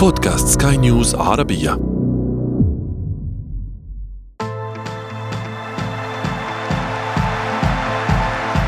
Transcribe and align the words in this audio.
بودكاست 0.00 0.62
سكاي 0.62 0.76
نيوز 0.76 1.14
عربية. 1.14 1.72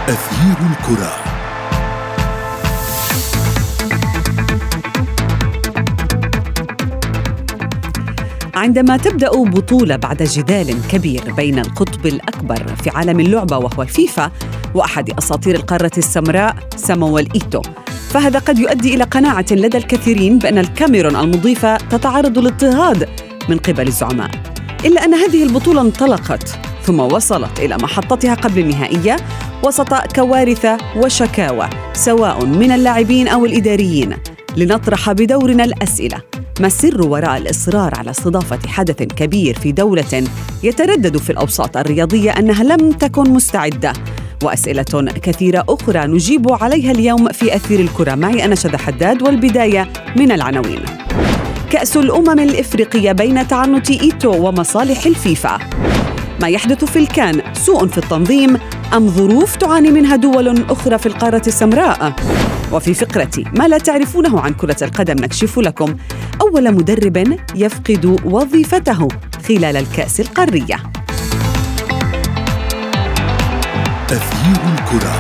أثير 0.09 0.57
الكرة. 0.71 1.13
عندما 8.55 8.97
تبدأ 8.97 9.31
بطولة 9.31 9.97
بعد 9.97 10.23
جدال 10.23 10.89
كبير 10.89 11.33
بين 11.33 11.59
القطب 11.59 12.07
الأكبر 12.07 12.77
في 12.77 12.91
عالم 12.91 13.21
اللعبة 13.21 13.59
وهو 13.59 13.83
الفيفا 13.83 14.31
وأحد 14.75 15.11
أساطير 15.11 15.55
القارة 15.55 15.93
السمراء 15.99 16.57
سامويل 16.77 17.29
إيتو 17.35 17.63
فهذا 18.13 18.39
قد 18.39 18.59
يؤدي 18.59 18.95
إلى 18.95 19.05
قناعة 19.05 19.47
لدى 19.51 19.79
الكثيرين 19.79 20.39
بأن 20.39 20.59
الكاميرون 20.59 21.17
المضيفة 21.17 21.77
تتعرض 21.77 22.39
للاضطهاد 22.39 23.09
من 23.49 23.59
قبل 23.59 23.87
الزعماء. 23.87 24.31
إلا 24.85 25.05
أن 25.05 25.15
هذه 25.15 25.43
البطولة 25.43 25.81
انطلقت 25.81 26.59
ثم 26.83 27.01
وصلت 27.01 27.61
إلى 27.61 27.77
محطتها 27.77 28.35
قبل 28.35 28.59
النهائيه 28.59 29.17
وسط 29.65 29.95
كوارث 30.15 30.67
وشكاوى 30.97 31.69
سواء 31.93 32.45
من 32.45 32.73
اللاعبين 32.73 33.29
أو 33.29 33.47
الإداريين. 33.47 34.17
لنطرح 34.57 35.13
بدورنا 35.13 35.65
الأسئلة. 35.65 36.23
ما 36.61 36.67
السر 36.67 37.07
وراء 37.07 37.37
الإصرار 37.37 37.95
على 37.95 38.11
استضافة 38.11 38.69
حدث 38.69 39.03
كبير 39.03 39.59
في 39.59 39.73
دولة 39.73 40.25
يتردد 40.63 41.17
في 41.17 41.31
الأوساط 41.31 41.77
الرياضية 41.77 42.31
أنها 42.31 42.65
لم 42.65 42.93
تكن 42.93 43.31
مستعدة؟ 43.31 43.93
وأسئلة 44.43 45.13
كثيرة 45.23 45.65
أخرى 45.69 46.07
نجيب 46.07 46.53
عليها 46.53 46.91
اليوم 46.91 47.29
في 47.29 47.57
أثير 47.57 47.81
الكرة. 47.81 48.15
معي 48.15 48.45
أنا 48.45 48.55
شذى 48.55 48.79
حداد 48.79 49.23
والبداية 49.23 49.89
من 50.17 50.33
العناوين. 50.33 50.81
كأس 51.71 51.97
الأمم 51.97 52.41
الإفريقية 52.41 53.13
بين 53.13 53.49
تعنت 53.49 53.91
إيتو 53.91 54.49
ومصالح 54.49 55.07
الفيفا. 55.07 55.59
ما 56.41 56.49
يحدث 56.49 56.85
في 56.85 56.99
الكان؟ 56.99 57.43
سوء 57.53 57.87
في 57.87 57.99
التنظيم 57.99 58.57
أم 58.97 59.09
ظروف 59.09 59.57
تعاني 59.57 59.91
منها 59.91 60.17
دول 60.17 60.65
أخرى 60.71 60.99
في 60.99 61.07
القارة 61.07 61.43
السمراء؟ 61.47 62.13
وفي 62.73 62.95
فقره 62.95 63.45
ما 63.59 63.69
لا 63.69 63.79
تعرفونه 63.79 64.41
عن 64.41 64.53
كرة 64.55 64.77
القدم 64.83 65.15
نكشف 65.25 65.59
لكم. 65.59 65.95
أول 66.41 66.75
مدرب 66.75 67.37
يفقد 67.55 68.21
وظيفته 68.25 69.09
خلال 69.49 69.77
الكأس 69.77 70.21
القارية. 70.21 70.77
أثير 74.13 74.57
الكرة 74.73 75.13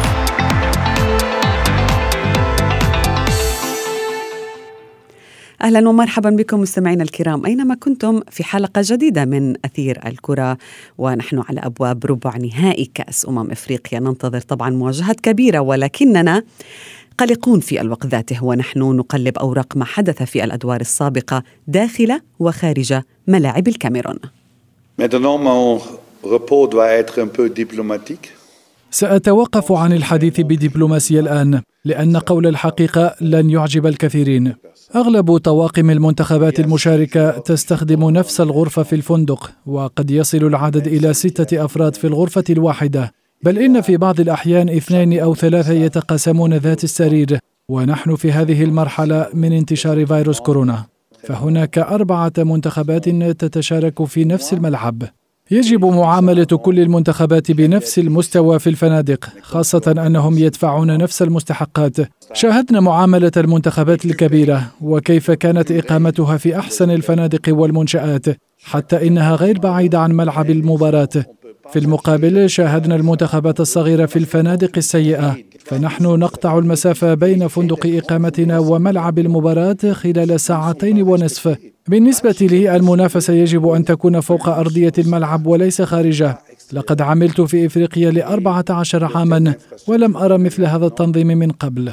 أهلا 5.62 5.88
ومرحبا 5.88 6.30
بكم 6.30 6.60
مستمعينا 6.60 7.02
الكرام 7.02 7.46
أينما 7.46 7.74
كنتم 7.74 8.20
في 8.30 8.44
حلقة 8.44 8.82
جديدة 8.84 9.24
من 9.24 9.54
أثير 9.64 10.00
الكرة 10.06 10.58
ونحن 10.98 11.42
على 11.48 11.60
أبواب 11.60 12.06
ربع 12.06 12.36
نهائي 12.36 12.90
كأس 12.94 13.28
أمم 13.28 13.50
إفريقيا 13.50 14.00
ننتظر 14.00 14.40
طبعا 14.40 14.70
مواجهات 14.70 15.20
كبيرة 15.20 15.58
ولكننا 15.58 16.42
قلقون 17.18 17.60
في 17.60 17.80
الوقت 17.80 18.06
ذاته 18.06 18.44
ونحن 18.44 18.80
نقلب 18.80 19.38
أوراق 19.38 19.76
ما 19.76 19.84
حدث 19.84 20.22
في 20.22 20.44
الأدوار 20.44 20.80
السابقة 20.80 21.42
داخل 21.66 22.20
وخارج 22.38 23.00
ملاعب 23.26 23.68
الكاميرون. 23.68 24.18
Maintenant, 24.98 25.38
mon 25.38 25.80
repos 26.22 26.66
doit 26.66 26.90
être 26.90 27.18
un 27.18 27.28
peu 27.28 27.48
diplomatique. 27.48 28.41
سأتوقف 28.94 29.72
عن 29.72 29.92
الحديث 29.92 30.40
بدبلوماسية 30.40 31.20
الآن 31.20 31.62
لأن 31.84 32.16
قول 32.16 32.46
الحقيقة 32.46 33.14
لن 33.20 33.50
يعجب 33.50 33.86
الكثيرين. 33.86 34.54
أغلب 34.96 35.36
طواقم 35.36 35.90
المنتخبات 35.90 36.60
المشاركة 36.60 37.30
تستخدم 37.30 38.10
نفس 38.10 38.40
الغرفة 38.40 38.82
في 38.82 38.94
الفندق 38.96 39.50
وقد 39.66 40.10
يصل 40.10 40.36
العدد 40.36 40.86
إلى 40.86 41.14
ستة 41.14 41.64
أفراد 41.64 41.94
في 41.94 42.06
الغرفة 42.06 42.44
الواحدة. 42.50 43.12
بل 43.42 43.58
إن 43.58 43.80
في 43.80 43.96
بعض 43.96 44.20
الأحيان 44.20 44.68
اثنين 44.68 45.20
أو 45.20 45.34
ثلاثة 45.34 45.72
يتقاسمون 45.72 46.54
ذات 46.54 46.84
السرير 46.84 47.38
ونحن 47.68 48.16
في 48.16 48.32
هذه 48.32 48.64
المرحلة 48.64 49.26
من 49.34 49.52
انتشار 49.52 50.06
فيروس 50.06 50.40
كورونا. 50.40 50.84
فهناك 51.24 51.78
أربعة 51.78 52.32
منتخبات 52.38 53.08
تتشارك 53.08 54.04
في 54.04 54.24
نفس 54.24 54.52
الملعب. 54.52 55.02
يجب 55.52 55.84
معاملة 55.84 56.44
كل 56.44 56.80
المنتخبات 56.80 57.52
بنفس 57.52 57.98
المستوى 57.98 58.58
في 58.58 58.66
الفنادق، 58.70 59.28
خاصة 59.42 59.94
أنهم 60.06 60.38
يدفعون 60.38 60.98
نفس 60.98 61.22
المستحقات. 61.22 61.96
شاهدنا 62.32 62.80
معاملة 62.80 63.32
المنتخبات 63.36 64.04
الكبيرة 64.04 64.62
وكيف 64.80 65.30
كانت 65.30 65.72
إقامتها 65.72 66.36
في 66.36 66.58
أحسن 66.58 66.90
الفنادق 66.90 67.40
والمنشآت، 67.48 68.26
حتى 68.64 69.08
إنها 69.08 69.34
غير 69.34 69.58
بعيدة 69.58 69.98
عن 70.00 70.12
ملعب 70.12 70.50
المباراة. 70.50 71.08
في 71.70 71.78
المقابل 71.78 72.50
شاهدنا 72.50 72.96
المنتخبات 72.96 73.60
الصغيرة 73.60 74.06
في 74.06 74.16
الفنادق 74.18 74.70
السيئة، 74.76 75.36
فنحن 75.64 76.04
نقطع 76.04 76.58
المسافة 76.58 77.14
بين 77.14 77.48
فندق 77.48 77.86
إقامتنا 77.86 78.58
وملعب 78.58 79.18
المباراة 79.18 79.92
خلال 79.92 80.40
ساعتين 80.40 81.02
ونصف. 81.02 81.56
بالنسبة 81.88 82.36
لي 82.40 82.76
المنافسة 82.76 83.32
يجب 83.32 83.68
أن 83.68 83.84
تكون 83.84 84.20
فوق 84.20 84.48
أرضية 84.48 84.92
الملعب 84.98 85.46
وليس 85.46 85.82
خارجه 85.82 86.38
لقد 86.72 87.00
عملت 87.02 87.40
في 87.40 87.66
إفريقيا 87.66 88.10
لأربعة 88.10 88.64
عشر 88.70 89.04
عاما 89.16 89.54
ولم 89.86 90.16
أرى 90.16 90.38
مثل 90.38 90.64
هذا 90.64 90.86
التنظيم 90.86 91.26
من 91.26 91.50
قبل. 91.52 91.92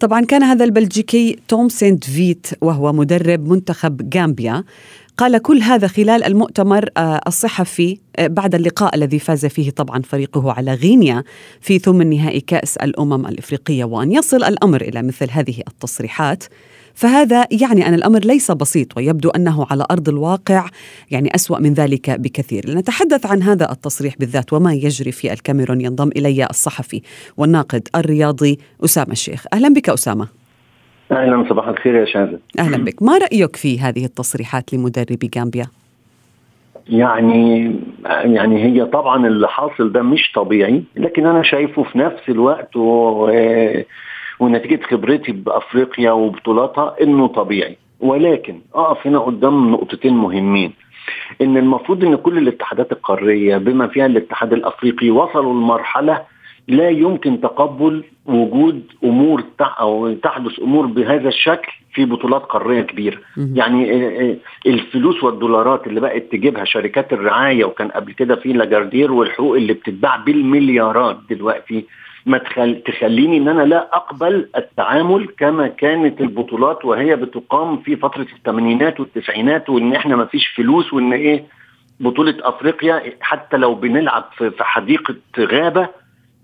طبعا 0.00 0.24
كان 0.24 0.42
هذا 0.42 0.64
البلجيكي 0.64 1.38
توم 1.48 1.68
سينت 1.68 2.04
فيت 2.04 2.46
وهو 2.60 2.92
مدرب 2.92 3.48
منتخب 3.48 4.14
غامبيا. 4.14 4.64
قال 5.18 5.38
كل 5.38 5.62
هذا 5.62 5.86
خلال 5.86 6.24
المؤتمر 6.24 6.88
آه، 6.96 7.20
الصحفي 7.26 7.98
آه، 8.16 8.26
بعد 8.26 8.54
اللقاء 8.54 8.94
الذي 8.94 9.18
فاز 9.18 9.46
فيه 9.46 9.70
طبعا 9.70 10.02
فريقه 10.02 10.52
على 10.52 10.74
غينيا 10.74 11.24
في 11.60 11.78
ثمن 11.78 12.10
نهائي 12.10 12.40
كأس 12.40 12.76
الأمم 12.76 13.26
الإفريقية. 13.26 13.84
وأن 13.84 14.12
يصل 14.12 14.44
الأمر 14.44 14.80
إلى 14.80 15.02
مثل 15.02 15.30
هذه 15.30 15.62
التصريحات 15.68 16.44
فهذا 16.96 17.46
يعني 17.60 17.88
أن 17.88 17.94
الأمر 17.94 18.18
ليس 18.18 18.50
بسيط 18.50 18.96
ويبدو 18.96 19.30
أنه 19.30 19.66
على 19.70 19.84
أرض 19.90 20.08
الواقع 20.08 20.66
يعني 21.10 21.34
أسوأ 21.34 21.58
من 21.58 21.72
ذلك 21.72 22.10
بكثير. 22.10 22.68
لنتحدث 22.68 23.26
عن 23.26 23.42
هذا 23.42 23.72
التصريح 23.72 24.14
بالذات 24.18 24.52
وما 24.52 24.72
يجري 24.72 25.12
في 25.12 25.32
الكاميرون 25.32 25.80
ينضم 25.80 26.08
إلي 26.16 26.46
الصحفي 26.50 27.02
والناقد 27.36 27.88
الرياضي 27.96 28.58
أسامة 28.84 29.12
الشيخ. 29.12 29.44
أهلا 29.52 29.68
بك 29.68 29.88
أسامة. 29.88 30.28
أهلا 31.12 31.46
صباح 31.48 31.68
الخير 31.68 31.94
يا 31.94 32.04
شاذة 32.04 32.38
أهلا 32.58 32.76
بك. 32.76 33.02
ما 33.02 33.18
رأيك 33.18 33.56
في 33.56 33.80
هذه 33.80 34.04
التصريحات 34.04 34.74
لمدرب 34.74 35.18
غامبيا؟ 35.36 35.66
يعني 36.88 37.76
يعني 38.24 38.64
هي 38.64 38.84
طبعا 38.84 39.26
اللي 39.26 39.48
حاصل 39.48 39.92
ده 39.92 40.02
مش 40.02 40.32
طبيعي 40.34 40.82
لكن 40.96 41.26
أنا 41.26 41.42
شايفه 41.42 41.82
في 41.82 41.98
نفس 41.98 42.28
الوقت 42.28 42.76
و... 42.76 43.28
ونتيجه 44.40 44.80
خبرتي 44.82 45.32
بأفريقيا 45.32 46.10
وبطولاتها 46.10 46.96
إنه 47.02 47.26
طبيعي. 47.26 47.76
ولكن 48.00 48.60
أقف 48.74 49.06
هنا 49.06 49.18
قدام 49.18 49.70
نقطتين 49.72 50.14
مهمين. 50.14 50.72
إن 51.40 51.56
المفروض 51.56 52.04
إن 52.04 52.16
كل 52.16 52.38
الاتحادات 52.38 52.92
القارية 52.92 53.56
بما 53.56 53.86
فيها 53.86 54.06
الاتحاد 54.06 54.52
الأفريقي 54.52 55.10
وصلوا 55.10 55.54
لمرحلة 55.54 56.22
لا 56.68 56.88
يمكن 56.88 57.40
تقبل 57.40 58.04
وجود 58.26 58.82
أمور 59.04 59.44
أو 59.60 60.12
تحدث 60.12 60.60
أمور 60.60 60.86
بهذا 60.86 61.28
الشكل 61.28 61.72
في 61.94 62.04
بطولات 62.04 62.42
قارية 62.42 62.82
كبيرة. 62.82 63.18
يعني 63.36 63.90
الفلوس 64.66 65.24
والدولارات 65.24 65.86
اللي 65.86 66.00
بقت 66.00 66.22
تجيبها 66.32 66.64
شركات 66.64 67.12
الرعاية 67.12 67.64
وكان 67.64 67.88
قبل 67.88 68.12
كده 68.12 68.36
في 68.36 68.52
لاجاردير 68.52 69.12
والحقوق 69.12 69.56
اللي 69.56 69.72
بتتباع 69.72 70.16
بالمليارات 70.16 71.18
دلوقتي 71.30 71.84
ما 72.26 72.38
تخل... 72.38 72.82
تخليني 72.86 73.36
إن 73.36 73.48
أنا 73.48 73.62
لا 73.62 73.96
أقبل 73.96 74.48
التعامل 74.56 75.28
كما 75.38 75.68
كانت 75.68 76.20
البطولات 76.20 76.84
وهي 76.84 77.16
بتقام 77.16 77.76
في 77.78 77.96
فترة 77.96 78.26
الثمانينات 78.36 79.00
والتسعينات 79.00 79.70
وإن 79.70 79.92
إحنا 79.94 80.16
ما 80.16 80.24
فيش 80.24 80.46
فلوس 80.46 80.92
وإن 80.92 81.12
إيه 81.12 81.44
بطولة 82.00 82.34
أفريقيا 82.40 83.02
حتى 83.20 83.56
لو 83.56 83.74
بنلعب 83.74 84.24
في 84.38 84.52
حديقة 84.64 85.14
غابة 85.40 85.88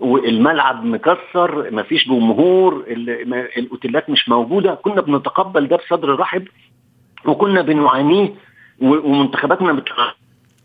والملعب 0.00 0.84
مكسر 0.84 1.70
مفيش 1.74 2.08
جمهور 2.08 2.84
ال- 2.88 3.30
ما- 3.30 3.48
الأوتيلات 3.56 4.10
مش 4.10 4.28
موجودة 4.28 4.74
كنا 4.74 5.00
بنتقبل 5.00 5.68
ده 5.68 5.76
بصدر 5.76 6.18
رحب 6.18 6.48
وكنا 7.24 7.62
بنعانيه 7.62 8.34
ومنتخباتنا 8.80 9.72
بت... 9.72 9.88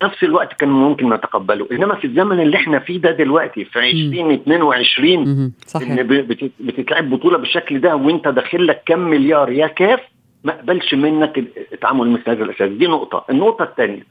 نفس 0.03 0.23
الوقت 0.23 0.53
كان 0.53 0.69
ممكن 0.69 1.13
نتقبله. 1.13 1.67
إنما 1.71 1.95
في 1.95 2.07
الزمن 2.07 2.39
اللي 2.39 2.57
إحنا 2.57 2.79
فيه 2.79 2.97
ده 2.97 3.11
دلوقتي 3.11 3.65
في 3.65 3.79
2022 3.79 5.17
مهم. 5.19 5.53
صحيح. 5.67 5.91
إن 5.91 6.27
بتتلعب 6.59 7.09
بطولة 7.09 7.37
بالشكل 7.37 7.79
ده 7.81 7.95
وإنت 7.95 8.27
داخل 8.27 8.67
لك 8.67 8.83
كام 8.85 9.09
مليار 9.09 9.51
يا 9.51 9.67
كاف 9.67 9.99
ما 10.43 10.53
اقبلش 10.53 10.93
منك 10.93 11.37
التعامل 11.73 12.09
مثل 12.09 12.29
هذا 12.29 12.43
الأساس. 12.43 12.69
دي 12.71 12.87
نقطة. 12.87 13.25
النقطة 13.29 13.63
الثانية 13.63 14.03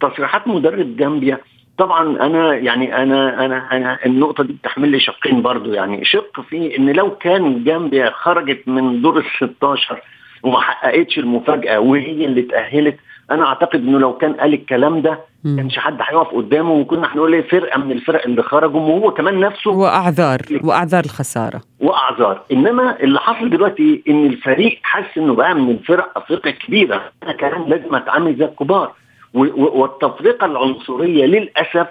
تصريحات 0.00 0.48
مدرب 0.48 0.96
جامبيا. 0.96 1.38
طبعا 1.78 2.26
أنا 2.26 2.54
يعني 2.54 3.02
أنا 3.02 3.44
أنا 3.44 3.68
أنا 3.72 3.98
النقطة 4.06 4.44
دي 4.44 4.52
بتحمل 4.52 4.88
لي 4.88 5.00
شقين 5.00 5.42
برضو. 5.42 5.72
يعني 5.72 6.04
شق 6.04 6.40
في 6.40 6.78
إن 6.78 6.90
لو 6.90 7.10
كان 7.10 7.64
جامبيا 7.64 8.10
خرجت 8.10 8.68
من 8.68 9.02
دور 9.02 9.18
ال 9.18 9.24
16 9.36 10.00
وما 10.42 10.60
حققتش 10.60 11.18
المفاجأة 11.18 11.80
وهي 11.80 12.24
اللي 12.24 12.40
اتاهلت 12.40 12.96
أنا 13.30 13.46
اعتقد 13.46 13.80
انه 13.80 13.98
لو 13.98 14.12
كان 14.16 14.32
قال 14.32 14.54
الكلام 14.54 15.02
ده. 15.02 15.18
كانش 15.56 15.78
حد 15.78 15.96
هيقف 16.00 16.34
قدامه 16.34 16.72
وكنا 16.72 17.12
هنقول 17.14 17.34
إيه 17.34 17.48
فرقة 17.48 17.78
من 17.80 17.92
الفرق 17.92 18.24
اللي 18.24 18.42
خرجوا 18.42 18.80
وهو 18.80 19.10
كمان 19.10 19.40
نفسه 19.40 19.70
وأعذار 19.70 20.40
وأعذار 20.64 21.04
الخسارة. 21.04 21.60
وأعذار. 21.80 22.42
إنما 22.52 23.00
اللي 23.00 23.18
حصل 23.20 23.50
دلوقتي 23.50 24.02
إن 24.08 24.26
الفريق 24.26 24.78
حس 24.82 25.18
إنه 25.18 25.34
بقى 25.34 25.54
من 25.54 25.70
الفرق 25.70 26.18
أفريقيا 26.18 26.50
كبيره 26.52 27.02
أنا 27.22 27.32
كمان 27.32 27.64
لازم 27.68 27.94
اتعامل 27.94 28.36
زي 28.36 28.44
الكبار. 28.44 28.92
والتفرقة 29.34 30.44
العنصرية 30.46 31.24
للأسف 31.26 31.86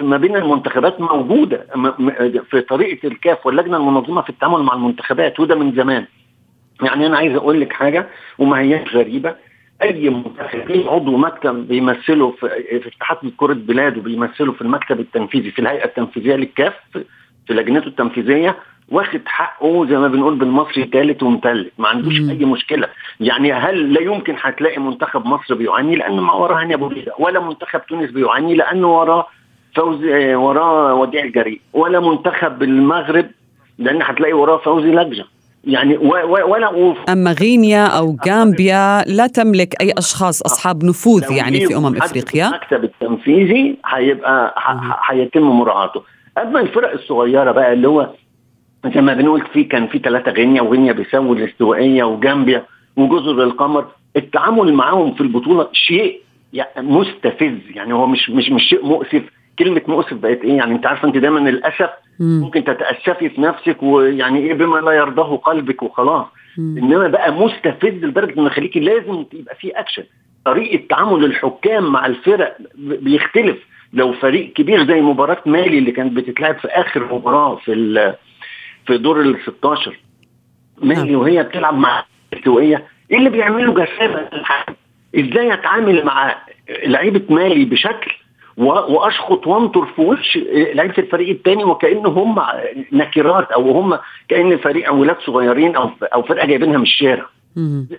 ما 0.00 0.16
بين 0.16 0.36
المنتخبات 0.36 1.00
موجودة. 1.00 1.66
في 2.50 2.60
طريقة 2.60 3.06
الكاف 3.08 3.46
واللجنة 3.46 3.76
المنظمة 3.76 4.22
في 4.22 4.30
التعامل 4.30 4.62
مع 4.62 4.74
المنتخبات 4.74 5.40
وده 5.40 5.54
من 5.54 5.72
زمان. 5.72 6.06
يعني 6.82 7.06
أنا 7.06 7.16
عايز 7.16 7.34
أقول 7.34 7.60
لك 7.60 7.72
حاجة 7.72 8.08
وما 8.38 8.58
هياش 8.60 8.94
غريبة. 8.96 9.34
أي 9.82 10.10
منتخب 10.10 10.70
ليه 10.70 10.90
عضو 10.90 11.16
مكتب 11.16 11.68
بيمثله 11.68 12.30
في, 12.30 12.48
في 12.80 12.88
اتحاد 12.88 13.18
كرة 13.36 13.54
بلاده 13.54 14.00
بيمثله 14.00 14.52
في 14.52 14.62
المكتب 14.62 15.00
التنفيذي 15.00 15.50
في 15.50 15.58
الهيئة 15.58 15.84
التنفيذية 15.84 16.34
للكاف 16.34 16.72
في 17.46 17.54
لجنته 17.54 17.86
التنفيذية 17.86 18.56
واخد 18.88 19.20
حقه 19.26 19.86
زي 19.86 19.96
ما 19.98 20.08
بنقول 20.08 20.34
بالمصري 20.34 20.84
ثالث 20.84 21.22
ومثلث 21.22 21.72
ما 21.78 21.88
عندوش 21.88 22.20
مم. 22.20 22.30
أي 22.30 22.44
مشكلة. 22.44 22.88
يعني 23.20 23.52
هل 23.52 23.92
لا 23.94 24.00
يمكن 24.00 24.34
هتلاقي 24.40 24.78
منتخب 24.80 25.26
مصر 25.26 25.54
بيعاني؟ 25.54 25.96
لأن 25.96 26.20
ما 26.20 26.32
وراه 26.32 26.60
هاني 26.60 26.74
أبو 26.74 26.86
ريده 26.86 27.12
ولا 27.18 27.40
منتخب 27.40 27.86
تونس 27.86 28.10
بيعاني 28.10 28.54
لأنه 28.54 28.98
وراه 28.98 29.26
فوزي 29.76 30.32
آه، 30.32 30.36
وراه 30.36 30.94
وديع 30.94 31.24
الجريء 31.24 31.60
ولا 31.72 32.00
منتخب 32.00 32.62
المغرب 32.62 33.30
لأن 33.78 34.02
هتلاقي 34.02 34.32
وراه 34.32 34.56
فوزي 34.56 34.90
لجنة. 34.90 35.24
يعني 35.64 35.96
ولا 35.96 36.68
وف- 36.70 37.10
أما 37.10 37.32
غينيا 37.32 37.86
أو 37.86 38.16
غامبيا 38.28 39.02
لا 39.06 39.26
تملك 39.26 39.80
أي 39.82 39.92
أشخاص 39.98 40.42
أصحاب 40.42 40.84
نفوذ 40.84 41.24
لو 41.30 41.36
يعني 41.36 41.60
في 41.60 41.66
جه 41.66 41.78
أمم 41.78 41.94
حد 41.94 42.02
إفريقيا؟ 42.02 42.48
المكتب 42.48 42.84
التنفيذي 42.84 43.76
هيبقى 43.86 44.54
ح- 44.56 45.10
هيتم 45.12 45.42
مراعاته. 45.42 46.02
أما 46.42 46.60
الفرق 46.60 46.92
الصغيرة 46.92 47.52
بقى 47.52 47.72
اللي 47.72 47.88
هو 47.88 48.10
زي 48.94 49.00
ما 49.00 49.14
بنقول 49.14 49.42
في 49.52 49.64
كان 49.64 49.86
في 49.86 49.98
ثلاثة 49.98 50.30
غينيا 50.30 50.62
وغينيا 50.62 50.92
بيساو 50.92 51.32
الاستوائية 51.32 52.04
وجامبيا 52.04 52.64
وجزر 52.96 53.42
القمر 53.42 53.86
التعامل 54.16 54.74
معاهم 54.74 55.14
في 55.14 55.20
البطولة 55.20 55.68
شيء 55.72 56.20
يعني 56.52 56.88
مستفز. 56.88 57.58
يعني 57.74 57.94
هو 57.94 58.06
مش 58.06 58.30
مش 58.30 58.50
مش 58.50 58.62
شيء 58.68 58.86
مؤسف. 58.86 59.22
كلمة 59.64 59.82
مؤسف 59.88 60.14
بقت 60.14 60.40
إيه 60.44 60.56
يعني 60.56 60.74
أنت 60.74 60.86
عارفة 60.86 61.08
أنت 61.08 61.16
دايما 61.16 61.48
الاسف 61.48 61.90
مم. 62.20 62.40
ممكن 62.40 62.64
تتأسفي 62.64 63.28
في 63.28 63.40
نفسك 63.40 63.82
ويعني 63.82 64.38
إيه 64.38 64.54
بما 64.54 64.78
لا 64.78 64.92
يرضاه 64.92 65.36
قلبك 65.36 65.82
وخلاص. 65.82 66.26
إنما 66.58 67.08
بقى 67.08 67.32
مستفز 67.32 68.04
لدرجة 68.04 68.40
ان 68.40 68.48
خليكي 68.50 68.80
لازم 68.80 69.24
يبقى 69.32 69.54
في 69.54 69.70
اكشن 69.70 70.02
طريقة 70.44 70.86
تعامل 70.88 71.24
الحكام 71.24 71.92
مع 71.92 72.06
الفرق 72.06 72.56
بيختلف 72.78 73.56
لو 73.92 74.12
فريق 74.12 74.52
كبير 74.52 74.86
زي 74.86 75.00
مباراة 75.00 75.42
مالي 75.46 75.78
اللي 75.78 75.92
كانت 75.92 76.12
بتتلعب 76.12 76.58
في 76.58 76.68
آخر 76.68 77.14
مباراة 77.14 77.56
في 77.56 78.14
في 78.86 78.98
دور 78.98 79.20
ال 79.20 79.36
16 79.46 79.98
مالي 80.82 81.10
نعم. 81.12 81.20
وهي 81.20 81.42
بتلعب 81.42 81.78
مع 81.78 82.04
الاستوائيه 82.32 82.84
إيه 83.10 83.18
اللي 83.18 83.30
بيعمله 83.30 83.74
جسامة؟ 83.84 84.28
إزاي 85.18 85.54
أتعامل 85.54 86.04
مع 86.04 86.36
لعيبة 86.86 87.22
مالي 87.34 87.64
بشكل 87.64 88.12
وأشخط 88.56 89.46
وانطر 89.46 89.86
في 89.86 90.00
وش 90.02 90.38
لعيبة 90.74 90.94
الفريق 90.98 91.28
الثاني 91.28 91.64
وكانه 91.64 92.08
هم 92.08 92.42
نكرات 92.92 93.52
أو 93.52 93.70
هم 93.70 93.98
كأن 94.28 94.56
فريق 94.58 94.88
أولاد 94.88 95.16
صغيرين 95.26 95.76
أو 95.76 95.90
أو 96.14 96.22
فرقة 96.22 96.46
جايبينها 96.46 96.76
من 96.76 96.82
الشارع. 96.82 97.26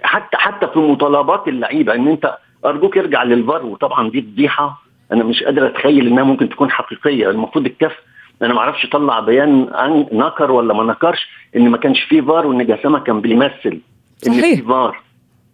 حتى 0.04 0.38
حتى 0.38 0.68
في 0.68 0.80
مطالبات 0.80 1.48
اللعيبة 1.48 1.96
إن 1.96 2.08
أنت 2.08 2.38
أرجوك 2.66 2.98
ارجع 2.98 3.24
للفار 3.24 3.66
وطبعا 3.66 4.10
دي 4.10 4.22
فضيحة. 4.22 4.82
أنا 5.12 5.24
مش 5.24 5.44
قادر 5.44 5.68
أتخيل 5.68 6.08
إنها 6.08 6.24
ممكن 6.24 6.50
تكون 6.50 6.72
حقيقية. 6.72 7.30
المفروض 7.30 7.66
الكاف 7.66 7.96
أنا 8.42 8.54
ما 8.54 8.60
أعرفش 8.60 8.86
طلع 8.86 9.20
بيان 9.20 9.68
عن 9.72 10.06
نكر 10.12 10.52
ولا 10.52 10.74
ما 10.74 10.84
نكرش 10.84 11.28
إن 11.56 11.70
ما 11.70 11.78
كانش 11.78 12.02
فيه 12.04 12.22
فار 12.22 12.48
وإن 12.48 12.66
جسامة 12.66 13.00
كان 13.00 13.22
بيمثل. 13.22 13.80
إن 14.28 14.34
صحيح. 14.34 14.60
في 14.60 14.62
فار. 14.62 15.00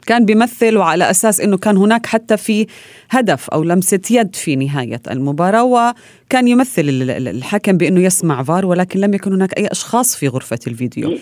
كان 0.06 0.26
بيمثل 0.26 0.78
وعلى 0.78 1.10
أساس 1.10 1.42
إنه 1.42 1.58
كان 1.58 1.78
هناك 1.78 2.06
حتى 2.06 2.38
في 2.38 2.68
هدف 3.10 3.50
أو 3.50 3.64
لمسة 3.64 4.02
يد 4.12 4.36
في 4.36 4.56
نهاية 4.56 5.02
المباراة 5.12 5.64
وكان 6.30 6.48
يمثل 6.48 6.82
ال- 6.82 7.10
ال- 7.12 7.28
الحكم 7.28 7.78
بأنه 7.78 8.02
يسمع 8.02 8.44
فار 8.44 8.66
ولكن 8.66 9.00
لم 9.00 9.14
يكن 9.14 9.34
هناك 9.34 9.58
أي 9.58 9.68
أشخاص 9.68 10.16
في 10.16 10.28
غرفة 10.28 10.60
الفيديو. 10.68 11.18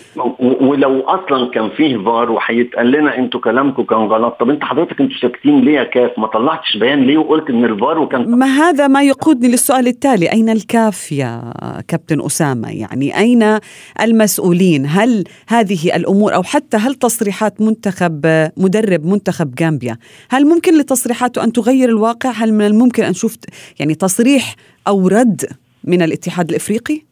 ولو 0.60 1.00
أصلا 1.00 1.50
كان 1.50 1.70
فيه 1.76 1.96
فار 1.96 2.30
وهيتقال 2.30 2.90
لنا 2.90 3.18
أنتوا 3.18 3.40
كلامكم 3.40 3.82
كان 3.82 3.98
غلط. 3.98 4.36
طب 4.40 4.50
أنت 4.50 4.64
حضرتك 4.64 5.00
أنتوا 5.00 5.16
ساكتين 5.22 5.60
ليه 5.60 5.72
يا 5.72 5.84
كاف؟ 5.84 6.10
ما 6.18 6.26
طلعتش 6.26 6.76
بيان 6.76 7.06
ليه 7.06 7.18
وقلت 7.18 7.50
إن 7.50 7.64
الفار 7.64 7.98
وكان 7.98 8.30
ما 8.30 8.46
هذا 8.46 8.86
ما 8.88 9.02
يقودني 9.02 9.48
للسؤال 9.48 9.86
التالي. 9.86 10.32
أين 10.32 10.48
الكاف 10.48 11.12
يا 11.12 11.52
كابتن 11.88 12.20
أسامة؟ 12.26 12.70
يعني 12.70 13.18
أين 13.18 13.58
المسؤولين؟ 14.02 14.86
هل 14.86 15.24
هذه 15.48 15.96
الأمور 15.96 16.34
أو 16.34 16.42
حتى 16.42 16.76
هل 16.76 16.94
تصريحات 16.94 17.60
منتخب 17.60 18.26
مدرب 18.56 19.06
منتخب 19.06 19.54
غامبيا 19.60 19.96
هل 20.30 20.46
ممكن 20.46 20.78
لتصريحاته 20.78 21.44
أن 21.44 21.52
تغير 21.52 21.88
الواقع؟ 21.88 22.30
هل 22.30 22.52
من 22.54 22.66
الممكن 22.66 23.02
أن 23.04 23.10
نشوف 23.10 23.36
يعني 23.80 23.94
تصريح 23.94 24.54
أو 24.88 25.08
رد 25.08 25.40
من 25.84 26.02
الاتحاد 26.02 26.50
الإفريقي؟ 26.50 27.02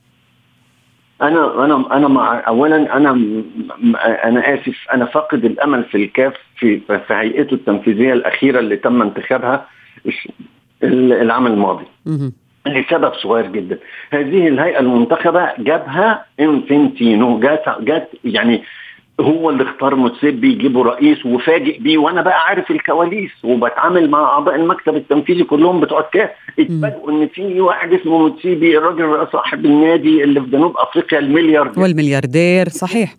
أنا 1.23 1.65
أنا 1.65 1.97
أنا 1.97 2.09
مع 2.09 2.49
اولا 2.49 2.97
أنا 2.97 3.11
أنا 4.25 4.55
آسف 4.55 4.77
أنا 4.95 5.05
فاقد 5.05 5.45
الأمل 5.45 5.85
في 5.85 5.97
الكاف 5.97 6.35
في 6.57 6.81
في 6.81 7.15
هيئته 7.15 7.55
التنفيذية 7.55 8.13
الأخيرة 8.13 8.59
اللي 8.59 8.77
تم 8.77 9.03
انتخابها 9.03 9.67
العام 10.83 11.47
الماضي. 11.47 11.85
لسبب 12.67 13.15
صغير 13.15 13.47
جدا. 13.47 13.79
هذه 14.11 14.49
الهيئة 14.49 14.81
المنتخبة 14.81 15.53
جابها 15.59 16.25
انفنتينو 16.41 17.41
جات 17.41 17.65
جات 17.81 18.11
يعني 18.25 18.63
هو 19.21 19.51
اللي 19.51 19.63
اختار 19.63 19.95
موتسيبي 19.95 20.53
يجيبه 20.53 20.83
رئيس 20.83 21.27
وفاجئ 21.27 21.79
بيه 21.79 21.99
وأنا 21.99 22.23
بقى 22.23 22.41
عارف 22.49 22.71
الكواليس 22.71 23.31
وبتعامل 23.45 24.11
مع 24.11 24.19
أعضاء 24.21 24.55
المكتب 24.55 24.97
التنفيذي 24.97 25.45
كلهم 25.45 25.81
بتوع 25.81 26.01
الكاف 26.01 26.31
اتفاجئوا 26.59 27.11
إن 27.11 27.29
في 27.29 27.61
واحد 27.61 27.93
اسمه 27.93 28.19
موتسيبي 28.19 28.79
الراجل 28.79 29.27
صاحب 29.33 29.65
النادي 29.67 30.25
اللي 30.25 30.41
في 30.41 30.47
جنوب 30.51 30.77
أفريقيا 30.77 31.19
المليار 31.19 31.73
والملياردير 31.77 32.69
صحيح. 32.69 33.15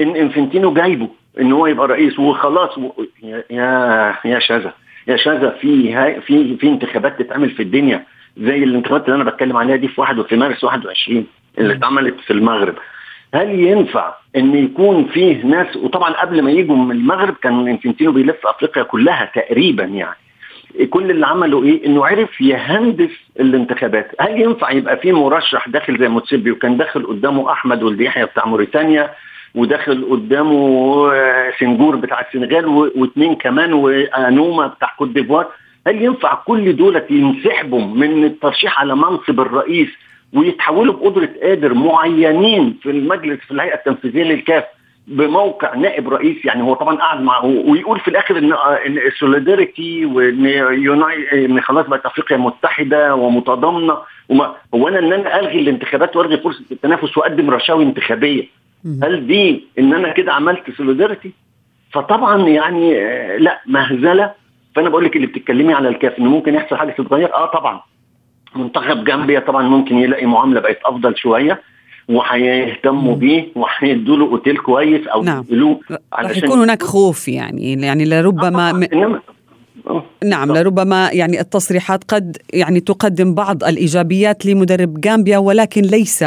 إن 0.00 0.16
إنفنتينو 0.16 0.72
جايبه 0.74 1.08
إن 1.40 1.52
هو 1.52 1.66
يبقى 1.66 1.88
رئيس 1.88 2.18
وخلاص. 2.18 2.78
و... 2.78 2.90
يا 3.22 3.44
يا 3.50 4.14
يا 4.24 4.38
شذا 4.38 4.72
يا 5.08 5.16
شذا 5.16 5.50
في 5.60 5.94
هاي 5.94 6.20
في 6.20 6.56
في 6.56 6.68
انتخابات 6.68 7.22
تتعمل 7.22 7.50
في 7.50 7.62
الدنيا 7.62 8.04
زي 8.38 8.64
الانتخابات 8.64 9.04
اللي 9.08 9.16
أنا 9.22 9.30
بتكلم 9.30 9.56
عليها 9.56 9.76
دي 9.76 9.88
في 9.88 10.00
1 10.00 10.22
في 10.22 10.36
مارس 10.36 10.64
21 10.64 11.26
اللي 11.58 11.74
اتعملت 11.74 12.20
في 12.26 12.32
المغرب. 12.32 12.74
هل 13.34 13.60
ينفع 13.60 14.14
إن 14.36 14.54
يكون 14.54 15.04
فيه 15.04 15.44
ناس؟ 15.46 15.76
وطبعا 15.76 16.12
قبل 16.12 16.42
ما 16.42 16.50
يجوا 16.50 16.76
من 16.76 16.90
المغرب 16.96 17.34
كان 17.42 17.68
إنفنتينو 17.68 18.12
بيلف 18.12 18.46
أفريقيا 18.46 18.82
كلها 18.82 19.30
تقريبا 19.34 19.84
يعني. 19.84 20.16
كل 20.90 21.10
اللي 21.10 21.26
عمله 21.26 21.62
إيه؟ 21.64 21.86
إنه 21.86 22.06
عرف 22.06 22.40
يهندس 22.40 23.10
الانتخابات. 23.40 24.10
هل 24.20 24.40
ينفع 24.40 24.70
يبقى 24.70 24.96
في 24.96 25.12
مرشح 25.12 25.68
داخل 25.68 25.98
زي 25.98 26.08
موتسيبي 26.08 26.50
وكان 26.50 26.76
داخل 26.76 27.06
قدامه 27.06 27.52
أحمد 27.52 27.82
ولد 27.82 28.00
يحيى 28.00 28.24
بتاع 28.24 28.46
موريتانيا 28.46 29.10
وداخل 29.54 30.04
قدامه 30.10 30.58
آه، 31.14 31.52
سنجور 31.60 31.96
بتاع 31.96 32.20
السنغال 32.20 32.66
واثنين 32.96 33.34
كمان 33.34 33.72
وأنوما 33.72 34.66
بتاع 34.66 34.92
كوت 34.98 35.08
ديفوار؟ 35.08 35.46
هل 35.86 36.02
ينفع 36.02 36.34
كل 36.34 36.76
دولة 36.76 37.04
ينسحبوا 37.10 37.80
من 37.80 38.24
الترشيح 38.24 38.80
على 38.80 38.96
منصب 38.96 39.40
الرئيس 39.40 39.88
ويتحولوا 40.32 40.94
بقدرة 40.94 41.28
قادر 41.42 41.74
معينين 41.74 42.78
في 42.82 42.90
المجلس 42.90 43.40
في 43.40 43.50
الهيئة 43.50 43.74
التنفيذية 43.74 44.22
للكاف 44.24 44.64
بموقع 45.06 45.74
نائب 45.74 46.08
رئيس 46.08 46.44
يعني 46.44 46.62
هو 46.62 46.74
طبعا 46.74 46.96
قاعد 46.96 47.20
معه 47.20 47.44
ويقول 47.44 48.00
في 48.00 48.08
الآخر 48.08 48.38
إن 48.38 48.52
إن 48.86 48.98
ال 48.98 49.08
solidarity 49.08 50.06
وإن 50.06 50.46
unity 50.82 51.44
إن 51.46 51.60
خلاص 51.60 51.86
بقت 51.86 52.06
أفريقيا 52.06 52.36
متحدة 52.36 53.14
ومتضامنة. 53.14 53.96
وما 54.28 54.54
هو 54.74 54.88
أنا 54.88 54.98
إن 54.98 55.12
أنا 55.12 55.40
ألغي 55.40 55.60
الانتخابات 55.60 56.16
وألغي 56.16 56.36
فرصة 56.38 56.64
التنافس 56.72 57.18
وأقدم 57.18 57.50
رشاوي 57.50 57.84
انتخابية. 57.84 58.44
هل 59.02 59.26
دي 59.26 59.64
إن 59.78 59.94
أنا 59.94 60.08
كده 60.12 60.32
عملت 60.32 60.70
سوليداريتي 60.76 61.32
فطبعا 61.92 62.48
يعني 62.48 62.98
آه، 62.98 63.36
لا 63.36 63.60
مهزلة. 63.66 64.32
فأنا 64.74 64.88
بقول 64.88 65.04
لك 65.04 65.16
اللي 65.16 65.26
بتتكلمي 65.26 65.74
على 65.74 65.88
الكاف 65.88 66.18
إن 66.18 66.24
ممكن 66.26 66.54
يحصل 66.54 66.76
حاجة 66.76 66.90
تتغير. 66.90 67.34
آه 67.34 67.46
طبعا. 67.46 67.80
منتخب 68.56 69.04
جامبيا 69.04 69.40
طبعا 69.40 69.68
ممكن 69.68 69.98
يلاقي 69.98 70.26
معاملة 70.26 70.60
بقت 70.60 70.78
أفضل 70.84 71.16
شوية 71.16 71.60
وهيهتموا 72.08 73.16
بيه 73.16 73.48
وهيدوا 73.54 74.16
له 74.16 74.24
أوتيل 74.24 74.56
كويس 74.56 75.06
أو 75.06 75.22
نعم. 75.22 75.44
يدوا 75.50 75.74
رح 76.14 76.36
يكون 76.36 76.58
هناك 76.58 76.82
خوف 76.82 77.28
يعني 77.28 77.72
يعني 77.72 78.04
لربما 78.04 78.72
م... 78.72 78.82
انما 78.82 79.20
نعم 80.24 80.52
لربما 80.52 81.10
يعني 81.12 81.40
التصريحات 81.40 82.04
قد 82.04 82.36
يعني 82.52 82.80
تقدم 82.80 83.34
بعض 83.34 83.64
الإيجابيات 83.64 84.46
لمدرب 84.46 85.06
غامبيا 85.06 85.38
ولكن 85.38 85.82
ليس 85.82 86.24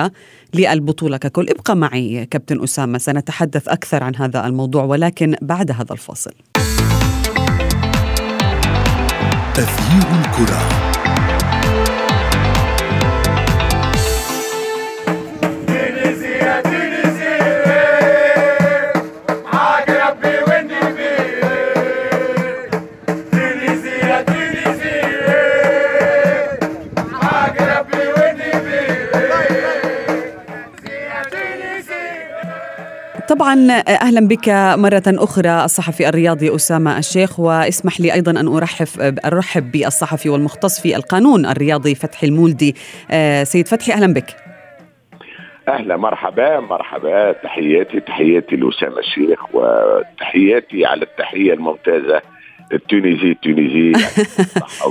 للبطولة 0.53 1.17
ككل. 1.17 1.50
ابقى 1.50 1.75
معي 1.75 2.25
كابتن 2.25 2.63
أسامة 2.63 2.98
سنتحدث 2.98 3.67
أكثر 3.67 4.03
عن 4.03 4.15
هذا 4.15 4.48
الموضوع 4.48 4.84
ولكن 4.84 5.36
بعد 5.41 5.72
هذا 5.72 5.91
الفاصل. 5.91 6.32
تغيير 9.53 10.25
الكرة. 10.25 10.95
طبعا 33.29 33.72
أهلا 33.88 34.27
بك 34.27 34.50
مرة 34.77 35.03
أخرى 35.08 35.65
الصحفي 35.65 36.10
الرياضي 36.10 36.55
أسامة 36.55 36.98
الشيخ. 36.98 37.39
واسمح 37.39 38.01
لي 38.01 38.13
أيضا 38.13 38.32
أن 38.32 38.48
أرحب 38.48 38.88
أرحب 39.25 39.72
بالصحفي 39.72 40.29
والمختص 40.29 40.82
في 40.82 40.96
القانون 40.96 41.46
الرياضي 41.46 41.96
فتحي 41.96 42.27
المولدي. 42.27 42.75
آه، 43.12 43.44
سيد 43.44 43.67
فتحي 43.67 43.94
أهلا 43.94 44.13
بك. 44.13 44.36
أهلا 45.67 45.98
مرحبا 45.98 46.60
مرحبا. 46.60 47.32
تحياتي 47.32 48.00
تحياتي 48.00 48.55
لأسامة 48.55 49.00
الشيخ 49.00 49.39
وتحياتي 49.53 50.86
على 50.86 51.01
التحية 51.01 51.53
الممتازة 51.53 52.22
التونسي 52.74 53.32
التونسي. 53.32 53.92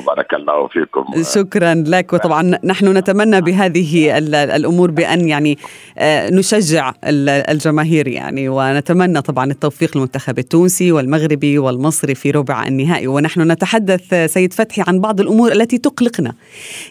بارك 0.07 0.35
الله 0.39 0.69
فيكم. 0.69 1.05
شكرا 1.35 1.75
لك. 1.75 2.13
وطبعا 2.13 2.59
نحن 2.65 2.97
نتمنى 2.97 3.41
بهذه 3.41 4.19
الأمور 4.57 4.91
بأن 4.91 5.29
يعني 5.29 5.59
آه، 5.99 6.31
نشجع 6.31 6.93
الجماهير 7.05 8.09
يعني. 8.09 8.49
ونتمنى 8.49 9.21
طبعا 9.21 9.51
التوفيق 9.51 9.97
للمنتخب 9.97 10.39
التونسي 10.39 10.93
والمغربي 10.93 11.59
والمصري 11.59 12.15
في 12.15 12.31
ربع 12.31 12.67
النهائي. 12.67 13.07
ونحن 13.07 13.53
نتحدث 13.53 14.15
سيد 14.33 14.53
فتحي 14.53 14.83
عن 14.87 15.01
بعض 15.01 15.21
الأمور 15.21 15.53
التي 15.53 15.79
تقلقنا. 15.79 16.33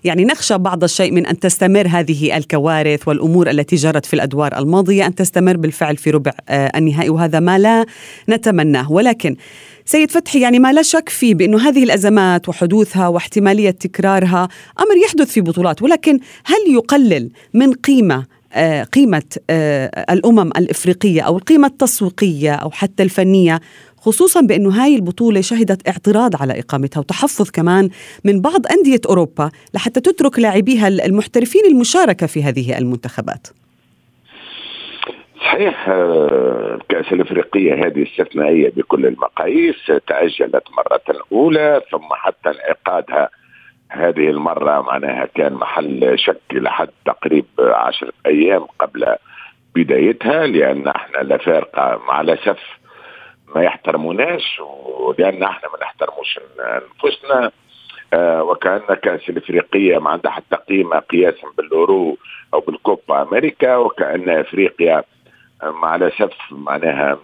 يعني 0.04 0.26
نخشى 0.26 0.58
بعض 0.58 0.84
الشيء 0.84 1.12
من 1.12 1.26
أن 1.26 1.40
تستمر 1.40 1.88
هذه 1.88 2.38
الكوارث 2.38 3.08
والأمور 3.08 3.50
التي 3.50 3.76
جرت 3.76 4.06
في 4.06 4.14
الأدوار 4.14 4.58
الماضية 4.58 5.06
أن 5.06 5.16
تستمر 5.16 5.58
بالفعل 5.58 5.98
في 5.98 6.12
ربع 6.12 6.32
آه، 6.50 6.72
النهائي. 6.76 7.10
وهذا 7.10 7.40
ما 7.40 7.58
لا 7.58 7.86
نتمناه. 8.30 8.92
ولكن 8.92 9.36
سيد 9.86 10.12
فتحي 10.12 10.42
يعني 10.42 10.60
ما 10.60 10.74
لا 10.74 10.82
شك 10.82 11.10
فيه 11.10 11.36
بأنه 11.36 11.70
هذه 11.70 11.84
الأزمات 11.84 12.50
وحدوثها 12.50 13.08
واحتمالية 13.08 13.72
تكرارها 13.72 14.50
أمر 14.80 14.98
يحدث 15.06 15.32
في 15.32 15.42
بطولات 15.42 15.82
ولكن 15.82 16.20
هل 16.46 16.74
يقلل 16.74 17.32
من 17.54 17.74
قيمة 17.74 18.26
آه، 18.56 18.84
قيمة 18.84 19.24
آه، 19.50 20.14
الأمم 20.14 20.48
الإفريقية 20.58 21.22
أو 21.22 21.38
القيمة 21.38 21.68
التسويقية 21.68 22.54
أو 22.54 22.72
حتى 22.72 23.04
الفنية 23.04 23.62
خصوصا 23.98 24.42
بأنه 24.42 24.70
هاي 24.70 24.96
البطولة 24.96 25.42
شهدت 25.42 25.88
اعتراض 25.88 26.42
على 26.42 26.60
إقامتها 26.60 27.00
وتحفظ 27.00 27.50
كمان 27.50 27.90
من 28.24 28.42
بعض 28.42 28.68
أندية 28.68 29.02
أوروبا 29.10 29.52
لحتى 29.74 30.00
تترك 30.00 30.40
لاعبيها 30.40 30.88
المحترفين 30.88 31.66
المشاركة 31.66 32.28
في 32.28 32.44
هذه 32.44 32.78
المنتخبات؟ 32.78 33.48
صحيح 35.44 35.90
آه، 35.90 36.76
الكأس 36.76 37.14
الأفريقية 37.14 37.74
هذه 37.86 38.04
استثنائية 38.04 38.70
بكل 38.70 39.06
المقاييس 39.06 39.92
تأجلت 40.08 40.64
مرة 40.78 41.22
أولى 41.32 41.82
ثم 41.92 42.08
حتى 42.14 42.50
انعقادها 42.50 43.30
هذه 43.90 44.30
المرة 44.30 44.82
معناها 44.82 45.26
كان 45.36 45.54
محل 45.54 46.20
شك 46.20 46.42
لحد 46.54 46.90
تقريب 47.06 47.46
عشرة 47.60 48.14
أيام 48.26 48.66
قبل 48.80 49.16
بدايتها 49.76 50.48
لأن 50.48 50.88
إحنا 50.88 51.18
لا 51.18 51.38
فارقة 51.38 52.02
مع 52.08 52.22
الأسف 52.22 52.60
ما 53.56 53.64
يحترموناش 53.64 54.62
ولأن 55.00 55.44
إحنا 55.44 55.70
ما 55.70 55.78
نحترموش 55.82 56.40
أنفسنا. 56.60 57.52
آه 58.14 58.44
وكأن 58.44 58.96
كأس 59.04 59.30
الإفريقية 59.30 59.98
ما 59.98 60.10
عندها 60.10 60.32
حتى 60.32 60.56
قيمة 60.56 61.00
قياسا 61.00 61.48
بالأورو 61.58 62.18
أو 62.54 62.60
بالكوبا 62.60 63.22
أمريكا 63.22 63.76
وكأن 63.76 64.30
أفريقيا 64.30 65.04
مع 65.72 65.96
الاسف 65.96 66.34
معناها 66.52 67.18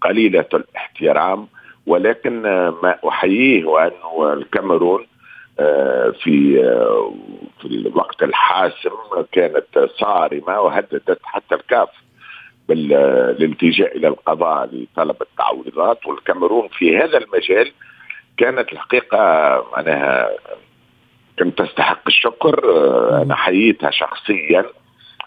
قليلة 0.00 0.46
الاحترام 0.54 1.48
ولكن 1.86 2.42
ما 2.82 2.98
أحييه 3.08 3.64
وانه 3.64 4.32
الكاميرون 4.32 5.06
آه، 5.60 6.10
في 6.22 6.64
آه، 6.64 7.14
في 7.60 7.66
الوقت 7.66 8.22
الحاسم 8.22 8.90
كانت 9.32 9.90
صارمة 9.98 10.60
وهددت 10.60 11.18
حتى 11.22 11.54
الكاف 11.54 11.88
بالالتجاء 12.68 13.96
إلى 13.96 14.08
القضاء 14.08 14.68
لطلب 14.72 15.22
التعويضات 15.22 16.06
والكاميرون 16.06 16.68
في 16.68 16.98
هذا 16.98 17.18
المجال 17.18 17.72
كانت 18.36 18.72
الحقيقة 18.72 19.18
معناها 19.76 20.30
كانت 21.36 21.58
تستحق 21.58 22.02
الشكر 22.06 22.64
آه، 22.64 23.22
أنا 23.22 23.34
حييتها 23.34 23.90
شخصيا. 23.90 24.64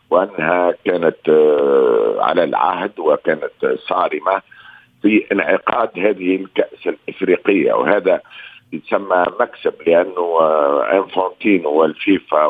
وأنها 0.09 0.73
كانت 0.85 1.29
آه، 1.29 2.17
على 2.19 2.43
العهد 2.43 2.99
وكانت 2.99 3.77
صارمة 3.87 4.41
في 5.01 5.25
انعقاد 5.31 5.89
هذه 5.97 6.35
الكأس 6.35 6.87
الإفريقية. 6.87 7.73
وهذا 7.73 8.21
يسمى 8.73 9.25
مكسب 9.39 9.73
لأنه 9.87 10.37
آه، 10.39 10.91
انفونتينو 10.93 11.69
والفيفا 11.69 12.45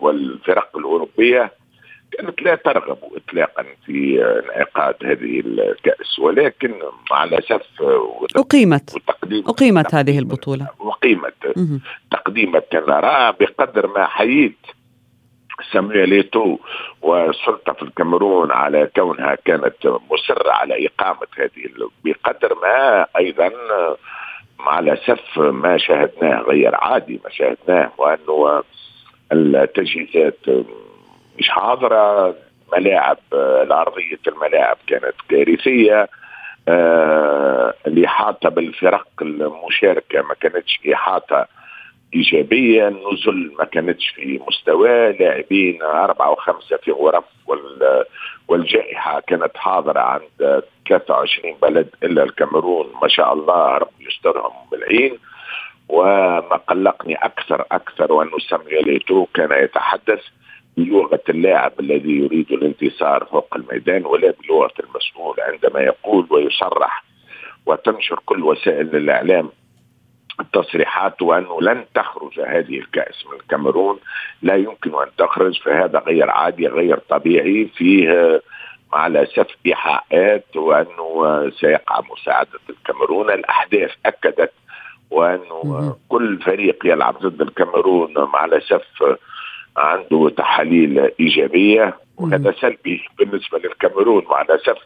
والفرق 0.00 0.76
الأوروبية 0.76 1.52
كانت 2.12 2.42
لا 2.42 2.54
ترغب 2.54 2.98
اطلاقا 3.16 3.64
في 3.86 4.24
انعقاد 4.24 4.94
هذه 5.04 5.40
الكأس. 5.40 6.18
ولكن 6.18 6.74
مع 7.10 7.24
الأسف 7.24 7.62
أقيمت. 8.36 8.94
أقيمت 9.32 9.94
هذه 9.94 10.18
البطولة. 10.18 10.68
أقيمت 10.80 11.34
تقديمت 12.10 12.74
نرى 12.74 13.34
بقدر 13.40 13.86
ما 13.86 14.06
حييت 14.06 14.58
سامويل 15.72 16.12
ايتو 16.12 16.58
والسلطه 17.02 17.72
في 17.72 17.82
الكاميرون 17.82 18.52
على 18.52 18.90
كونها 18.96 19.34
كانت 19.44 19.86
مصرة 20.10 20.52
على 20.52 20.86
إقامة 20.86 21.26
هذه 21.38 21.88
بقدر 22.04 22.54
ما 22.62 23.06
أيضا 23.18 23.50
مع 24.58 24.78
الاسف 24.78 25.38
ما 25.38 25.78
شاهدناه 25.78 26.40
غير 26.40 26.74
عادي 26.74 27.20
ما 27.24 27.30
شاهدناه 27.30 27.92
وأنه 27.98 28.62
التجهيزات 29.32 30.38
مش 31.38 31.48
حاضرة 31.48 32.34
ملاعب 32.72 33.18
الارضيه 33.32 34.18
الملاعب 34.28 34.76
كانت 34.86 35.14
كارثية 35.28 36.08
آه 36.68 37.74
الإحاطة 37.86 38.48
بالفرق 38.48 39.06
المشاركة 39.22 40.22
ما 40.22 40.34
كانتش 40.34 40.80
إحاطة 40.94 41.46
إيجابية 42.14 42.88
النزل 42.88 43.52
ما 43.58 43.64
كانتش 43.64 44.08
في 44.08 44.40
مستوى 44.48 45.12
لاعبين 45.12 45.82
أربعة 45.82 46.30
وخمسة 46.30 46.76
في 46.76 46.90
غرف 46.90 47.24
والجائحة 48.48 49.20
كانت 49.20 49.56
حاضرة 49.56 50.00
عند 50.00 50.62
23 50.88 51.54
بلد 51.62 51.88
إلا 52.02 52.22
الكاميرون. 52.22 52.86
ما 53.02 53.08
شاء 53.08 53.32
الله 53.32 53.78
رب 53.78 53.90
يسترهم 54.00 54.52
بالعين. 54.70 55.18
وما 55.88 56.56
قلقني 56.68 57.14
أكثر 57.14 57.64
أكثر 57.72 58.12
وانه 58.12 58.38
سامويل 58.38 58.88
ايتو 58.88 59.26
كان 59.34 59.64
يتحدث 59.64 60.20
بلغة 60.76 61.20
اللاعب 61.28 61.72
الذي 61.80 62.10
يريد 62.10 62.52
الانتصار 62.52 63.24
فوق 63.24 63.56
الميدان 63.56 64.06
ولا 64.06 64.34
بلغة 64.42 64.72
المسؤول 64.80 65.36
عندما 65.40 65.80
يقول 65.80 66.26
ويصرح. 66.30 67.04
وتنشر 67.66 68.20
كل 68.26 68.42
وسائل 68.42 68.96
الإعلام 68.96 69.48
التصريحات 70.40 71.22
وأنه 71.22 71.62
لن 71.62 71.84
تخرج 71.94 72.40
هذه 72.40 72.78
الكأس 72.78 73.26
من 73.26 73.32
الكاميرون 73.40 73.98
لا 74.42 74.54
يمكن 74.54 74.90
أن 74.90 75.08
تخرج 75.18 75.60
فهذا 75.62 75.98
غير 75.98 76.30
عادي 76.30 76.66
غير 76.66 76.98
طبيعي 76.98 77.68
فيه 77.76 78.42
مع 78.92 79.06
الاسف 79.06 79.46
إيحاءات 79.66 80.56
وأنه 80.56 81.50
سيقع 81.60 82.00
مساعدة 82.12 82.58
الكاميرون. 82.70 83.30
الأحداث 83.30 83.90
أكدت 84.06 84.52
وأنه 85.10 85.96
كل 86.08 86.38
فريق 86.38 86.86
يلعب 86.86 87.18
ضد 87.18 87.40
الكاميرون 87.40 88.14
مع 88.32 88.44
الاسف 88.44 89.16
عنده 89.76 90.30
تحاليل 90.36 91.10
إيجابية 91.20 91.94
وهذا 92.18 92.54
سلبي 92.60 93.04
بالنسبة 93.18 93.58
للكاميرون 93.58 94.24
مع 94.30 94.42
الاسف 94.42 94.78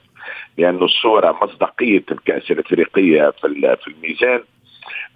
لأنه 0.59 0.85
الصورة 0.85 1.39
مصداقية 1.43 2.05
الكأس 2.11 2.51
الإفريقية 2.51 3.31
في 3.31 3.87
الميزان. 3.87 4.43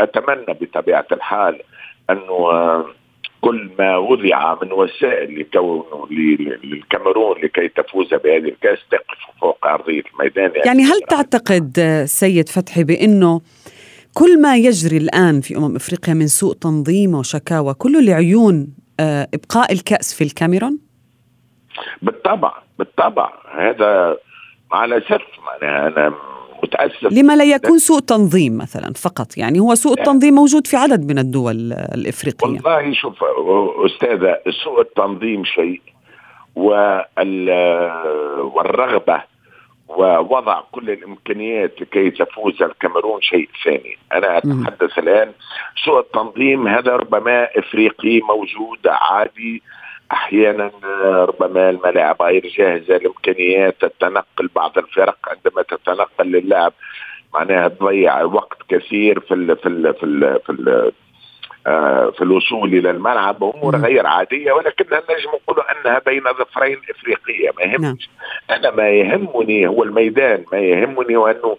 أتمنى 0.01 0.59
بطبيعة 0.61 1.07
الحال 1.13 1.63
انه 2.11 2.51
آه، 2.51 2.87
كل 3.41 3.71
ما 3.79 3.97
وضع 3.97 4.59
من 4.63 4.73
وسائل 4.73 5.41
لكونه 5.41 6.07
للكاميرون 6.11 7.41
لكي 7.43 7.69
تفوز 7.69 8.09
بهذه 8.15 8.49
الكأس 8.49 8.79
تقف 8.91 9.41
فوق 9.41 9.67
أرضية 9.67 10.03
الميدان 10.15 10.51
يعني, 10.55 10.67
يعني 10.67 10.83
هل 10.83 11.01
تعتقد 11.01 12.03
سيد 12.05 12.49
فتحي 12.49 12.85
بأنه 12.85 13.41
كل 14.15 14.41
ما 14.41 14.57
يجري 14.57 14.97
الآن 14.97 15.41
في 15.41 15.57
أمم 15.57 15.77
إفريقيا 15.77 16.15
من 16.15 16.27
سوء 16.27 16.55
تنظيم 16.55 17.15
وشكاوى 17.15 17.75
كله 17.75 18.01
لعيون 18.01 18.69
آه، 19.01 19.29
إبقاء 19.35 19.73
الكأس 19.73 20.15
في 20.15 20.25
الكاميرون؟ 20.25 20.79
بالطبع 22.03 22.53
بالطبع 22.79 23.33
هذا 23.55 24.17
على 24.73 25.03
معناها 25.47 25.89
أنا 25.89 26.15
متأسف 26.85 27.13
لما 27.13 27.37
لا 27.37 27.45
يكون 27.45 27.79
سوء 27.79 28.01
تنظيم 28.01 28.59
مثلا 28.59 28.93
فقط 28.93 29.37
يعني 29.37 29.61
هو 29.61 29.75
سوء 29.75 29.93
التنظيم 29.93 30.35
موجود 30.35 30.67
في 30.67 30.77
عدد 30.77 31.11
من 31.11 31.19
الدول 31.19 31.73
الإفريقية. 31.73 32.49
والله 32.49 32.93
شوف 32.93 33.25
أستاذة 33.87 34.39
سوء 34.65 34.81
التنظيم 34.81 35.45
شيء 35.45 35.81
والرغبة 38.55 39.33
ووضع 39.89 40.61
كل 40.73 40.91
الإمكانيات 40.91 41.81
لكي 41.81 42.11
تفوز 42.11 42.63
الكاميرون 42.63 43.21
شيء 43.21 43.49
ثاني، 43.65 43.99
أنا 44.13 44.39
أتحدث 44.39 44.99
الآن 44.99 45.33
سوء 45.85 46.01
التنظيم 46.01 46.69
هذا 46.69 46.97
ربما 46.97 47.49
إفريقي 47.59 48.21
موجود 48.21 48.79
عادي 48.87 49.63
أحيانا 50.13 50.71
ربما 51.05 51.71
الملاعب 51.71 52.23
غير 52.23 52.47
جاهزة 52.59 52.97
الإمكانيات 52.97 53.85
التنقل 53.85 54.49
بعض 54.55 54.79
الفرق 54.79 55.17
عندما 55.29 55.63
تتنقل 55.63 56.27
للعب. 56.27 56.73
معناها 57.35 57.69
تضيع 57.69 58.23
وقت 58.23 58.59
كثير 58.69 59.21
في 59.21 59.35
ال 59.35 59.57
في 59.57 59.67
ال 59.69 59.95
في 59.95 60.03
ال 60.07 60.41
في 60.47 60.53
ال 60.53 60.93
آه، 61.67 62.11
في 62.11 62.23
الوصول 62.25 62.75
إلى 62.75 62.91
الملعب. 62.91 63.45
أمور 63.45 63.77
غير 63.77 64.07
عادية 64.07 64.53
ولكنها 64.53 65.03
نجم 65.11 65.31
نقول 65.31 65.57
أنها 65.61 65.99
بين 66.07 66.23
ظفرين 66.23 66.79
إفريقية. 66.91 67.51
ما 67.59 67.65
يهمش. 67.65 67.81
نعم. 67.81 68.59
أنا 68.59 68.71
ما 68.71 68.91
يهمني 68.91 69.67
هو 69.67 69.83
الميدان 69.83 70.45
ما 70.53 70.59
يهمني 70.59 71.17
وانه 71.17 71.57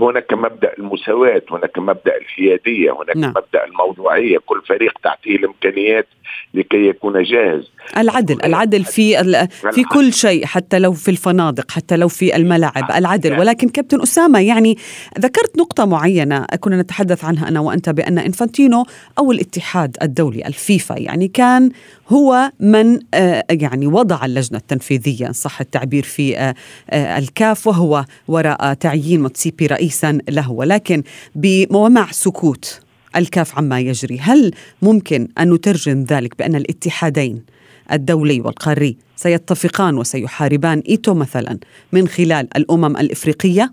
هناك 0.00 0.32
مبدأ 0.32 0.72
المساواة 0.78 1.42
هناك 1.50 1.78
مبدأ 1.78 2.16
الحياديه 2.16 2.90
هناك 2.90 3.16
نعم. 3.16 3.30
مبدأ 3.30 3.64
الموضوعية. 3.64 4.38
كل 4.46 4.62
فريق 4.68 4.98
تعطيه 5.02 5.36
الإمكانيات 5.36 6.06
لكي 6.54 6.88
يكون 6.88 7.22
جاهز. 7.22 7.70
العدل 7.96 8.38
العدل 8.44 8.84
في 8.84 9.24
في 9.72 9.84
كل 9.84 10.12
شيء 10.12 10.44
حتى 10.44 10.78
لو 10.78 10.92
في 10.92 11.10
الفنادق 11.10 11.70
حتى 11.70 11.96
لو 11.96 12.08
في 12.08 12.36
الملاعب 12.36 12.90
العدل. 12.96 13.38
ولكن 13.38 13.68
كابتن 13.68 14.02
أسامة 14.02 14.40
يعني 14.40 14.76
ذكرت 15.18 15.58
نقطة 15.58 15.84
معينة 15.84 16.46
كنا 16.60 16.82
نتحدث 16.82 17.24
عنها 17.24 17.48
أنا 17.48 17.60
وأنت 17.60 17.90
بأن 17.90 18.18
إنفانتينو 18.18 18.84
أو 19.18 19.32
الاتحاد 19.32 19.96
الدولي 20.02 20.46
الفيفا 20.46 20.94
يعني 20.98 21.28
كان 21.28 21.70
هو 22.08 22.52
من 22.60 22.98
آه، 23.14 23.44
يعني 23.50 23.86
وضع 23.86 24.24
اللجنة 24.24 24.58
التنفيذية 24.58 25.26
إن 25.26 25.32
صح 25.32 25.60
التعبير 25.60 26.02
في 26.02 26.38
آه، 26.38 26.54
آه، 26.90 27.18
الكاف 27.18 27.66
وهو 27.66 28.04
وراء 28.28 28.74
تعيين 28.74 29.22
موتسيبي 29.22 29.66
رئيسا 29.88 30.18
له 30.28 30.52
ولكن 30.52 31.02
بموامع 31.34 32.06
سكوت 32.06 32.80
الكاف 33.16 33.58
عما 33.58 33.80
يجري 33.80 34.18
هل 34.20 34.52
ممكن 34.82 35.28
أن 35.38 35.52
نترجم 35.54 36.04
ذلك 36.10 36.38
بأن 36.38 36.54
الاتحادين 36.54 37.44
الدولي 37.92 38.40
والقاري 38.40 38.96
سيتفقان 39.16 39.98
وسيحاربان 39.98 40.82
إيتو 40.88 41.14
مثلا 41.14 41.58
من 41.92 42.08
خلال 42.08 42.48
الأمم 42.56 42.96
الإفريقية؟ 42.96 43.72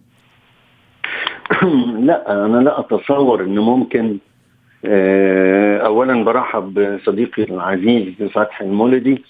لا 2.08 2.46
أنا 2.46 2.58
لا 2.58 2.80
أتصور 2.80 3.44
أنه 3.44 3.62
ممكن 3.62 4.18
آه، 4.88 5.78
أولا 5.78 6.24
برحب 6.24 6.74
بصديقي 6.80 7.44
العزيز 7.44 8.24
فتحي 8.34 8.66
المولدي 8.66 9.22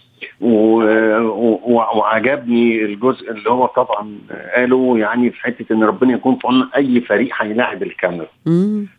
وعجبني 1.66 2.86
الجزء 2.86 3.32
اللي 3.32 3.50
هو 3.50 3.66
طبعا 3.66 4.18
قاله 4.56 4.98
يعني 4.98 5.30
في 5.30 5.42
حتة 5.44 5.74
إن 5.74 5.84
ربنا 5.84 6.14
يكون 6.14 6.36
في 6.36 6.48
عون 6.48 6.70
أي 6.76 7.02
فريق 7.02 7.30
هيلاعب 7.42 7.84
الكاميرون. 7.84 8.28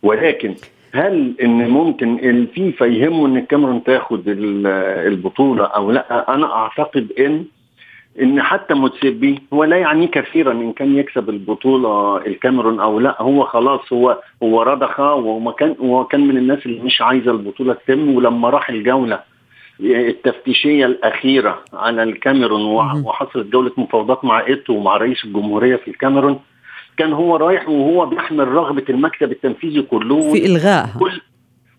ولكن 0.03 0.55
هل 0.93 1.33
إن 1.43 1.69
ممكن 1.69 2.19
الفيفا 2.19 2.85
يهمه 2.85 3.25
إن 3.25 3.37
الكاميرون 3.37 3.83
تاخد 3.83 4.23
البطولة 4.27 5.63
أو 5.63 5.91
لأ؟ 5.91 6.33
أنا 6.35 6.53
أعتقد 6.55 7.11
إن 7.19 7.45
إن 8.21 8.41
حتى 8.41 8.73
موتسيبي 8.73 9.39
هو 9.53 9.63
لا 9.63 9.77
يعني 9.77 10.07
كثيرا 10.07 10.51
إن 10.51 10.73
كان 10.73 10.97
يكسب 10.97 11.29
البطولة 11.29 12.17
الكاميرون 12.17 12.79
أو 12.79 12.99
لا 12.99 13.21
هو 13.21 13.43
خلاص 13.45 13.93
هو 13.93 14.21
هو 14.43 14.61
رضخ 14.61 14.99
وما 14.99 15.51
كان 15.51 15.75
هو 15.81 16.05
كان 16.05 16.27
من 16.27 16.37
الناس 16.37 16.65
اللي 16.65 16.81
مش 16.81 17.01
عايزة 17.01 17.31
البطولة 17.31 17.73
تتم 17.73 18.15
ولما 18.15 18.49
راح 18.49 18.69
الجولة 18.69 19.19
التفتيشية 19.79 20.85
الأخيرة 20.85 21.59
على 21.73 22.03
الكاميرون 22.03 22.61
وحصلت 23.05 23.47
جولة 23.47 23.71
مفاوضات 23.77 24.25
مع 24.25 24.45
إيتو 24.47 24.73
ومع 24.73 24.97
رئيس 24.97 25.25
الجمهورية 25.25 25.75
في 25.75 25.87
الكاميرون 25.87 26.39
كان 26.97 27.13
هو 27.13 27.35
رايح 27.35 27.69
وهو 27.69 28.05
بيحمل 28.05 28.47
رغبة 28.47 28.83
المكتب 28.89 29.31
التنفيذي 29.31 29.81
كله 29.81 30.31
في 30.31 30.45
الغائها 30.45 30.93
كل 30.99 31.21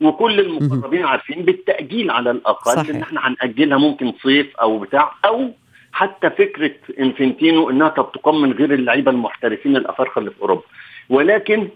وكل 0.01 0.41
المقربين 0.41 1.05
عارفين 1.05 1.43
بالتأجيل 1.43 2.11
على 2.11 2.31
الأقل 2.31 2.73
صحيح. 2.73 2.97
إن 2.97 3.03
إحنا 3.03 3.21
هنأجلها 3.29 3.79
ممكن 3.79 4.13
صيف 4.23 4.57
أو 4.57 4.79
بتاع 4.79 5.13
أو 5.25 5.51
حتى 5.99 6.31
فكرة 6.31 6.75
إنفنتينو 7.01 7.71
إنها 7.71 7.89
تقام 7.89 8.43
من 8.43 8.53
غير 8.53 8.75
اللعيبة 8.75 9.11
المحترفين 9.11 9.77
الأفارقة 9.77 10.19
اللي 10.19 10.31
في 10.31 10.43
أوروبا. 10.43 10.63
ولكن 11.09 11.69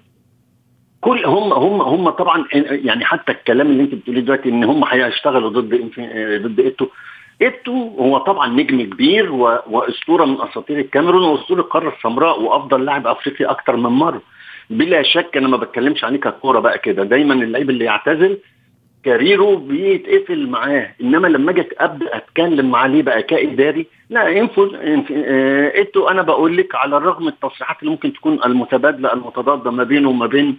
كل 1.01 1.25
هم 1.27 1.53
هم 1.53 1.81
هم 1.81 2.11
طبعا 2.11 2.45
يعني 2.89 3.05
حتى 3.05 3.33
الكلام 3.33 3.67
اللي 3.71 3.83
أنت 3.83 3.95
بتقوليه 3.95 4.21
دلوقتي 4.21 4.49
إن 4.49 4.65
هم 4.65 4.85
هيشتغلوا 4.85 5.51
ضد 5.51 5.91
ضد 6.47 6.61
إيتو. 6.61 6.87
إيتو 7.43 7.73
هو 7.99 8.19
طبعا 8.19 8.49
نجم 8.49 8.83
كبير 8.83 9.33
وأسطورة 9.67 10.25
من 10.25 10.41
أساطير 10.41 10.79
الكاميرون 10.79 11.25
وأسطورة 11.25 11.61
القارة 11.61 11.95
السمراء 11.97 12.43
وأفضل 12.43 12.85
لاعب 12.85 13.07
أفريقي 13.07 13.45
أكتر 13.45 13.77
من 13.77 13.91
مرة. 13.91 14.23
بلا 14.71 15.03
شك 15.03 15.37
أنا 15.37 15.49
ما 15.49 15.57
بتكلمش 15.57 16.05
عليه 16.05 16.21
ككورة 16.21 16.61
بقى 16.61 16.79
كده. 16.79 17.05
دايما 17.05 17.35
اللعيب 17.35 17.71
اللي 17.71 17.85
يعتزل 17.85 18.39
career 19.05 19.49
ه 19.49 19.57
بيتقفل 19.57 20.49
معاه. 20.49 20.91
إنما 21.01 21.29
لما 21.29 21.51
أجي 21.51 21.65
أبدأ 21.79 22.17
أتكلم 22.17 22.75
عليه 22.77 23.03
بقى 23.03 23.23
كإداري 23.23 23.87
لا 24.11 24.41
انفو 24.41 24.69
إيتو 25.75 26.09
أنا 26.09 26.23
بقول 26.23 26.57
لك 26.57 26.75
على 26.75 26.97
الرغم 26.97 27.29
التصريحات 27.29 27.77
اللي 27.81 27.91
ممكن 27.91 28.13
تكون 28.13 28.39
المتبادلة 28.47 29.13
المتضادة 29.13 29.71
ما 29.71 29.85
بينه 29.85 30.09
وما 30.09 30.27
بين 30.27 30.59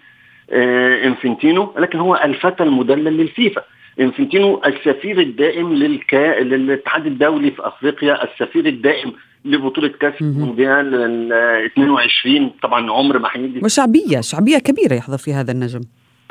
آه، 0.49 1.06
إنفنتينو 1.08 1.73
لكن 1.77 1.99
هو 1.99 2.15
الفتى 2.23 2.63
المدلل 2.63 3.17
للفيفا. 3.17 3.62
إنفنتينو 3.99 4.62
السفير 4.65 5.19
الدائم 5.19 5.73
للكا... 5.73 6.39
للاتحاد 6.39 7.06
الدولي 7.06 7.51
في 7.51 7.67
أفريقيا 7.67 8.23
السفير 8.23 8.65
الدائم 8.65 9.13
لبطولة 9.45 9.88
كأس 9.88 10.21
المونديال 10.21 10.95
ال 10.95 11.34
22 11.65 12.51
طبعا 12.62 12.91
عمر 12.91 13.19
ما 13.19 13.29
هيجي 13.32 13.60
وشعبية 13.63 14.21
شعبية 14.21 14.58
كبيرة 14.58 14.93
يحظى 14.93 15.17
في 15.17 15.34
هذا 15.34 15.51
النجم. 15.51 15.82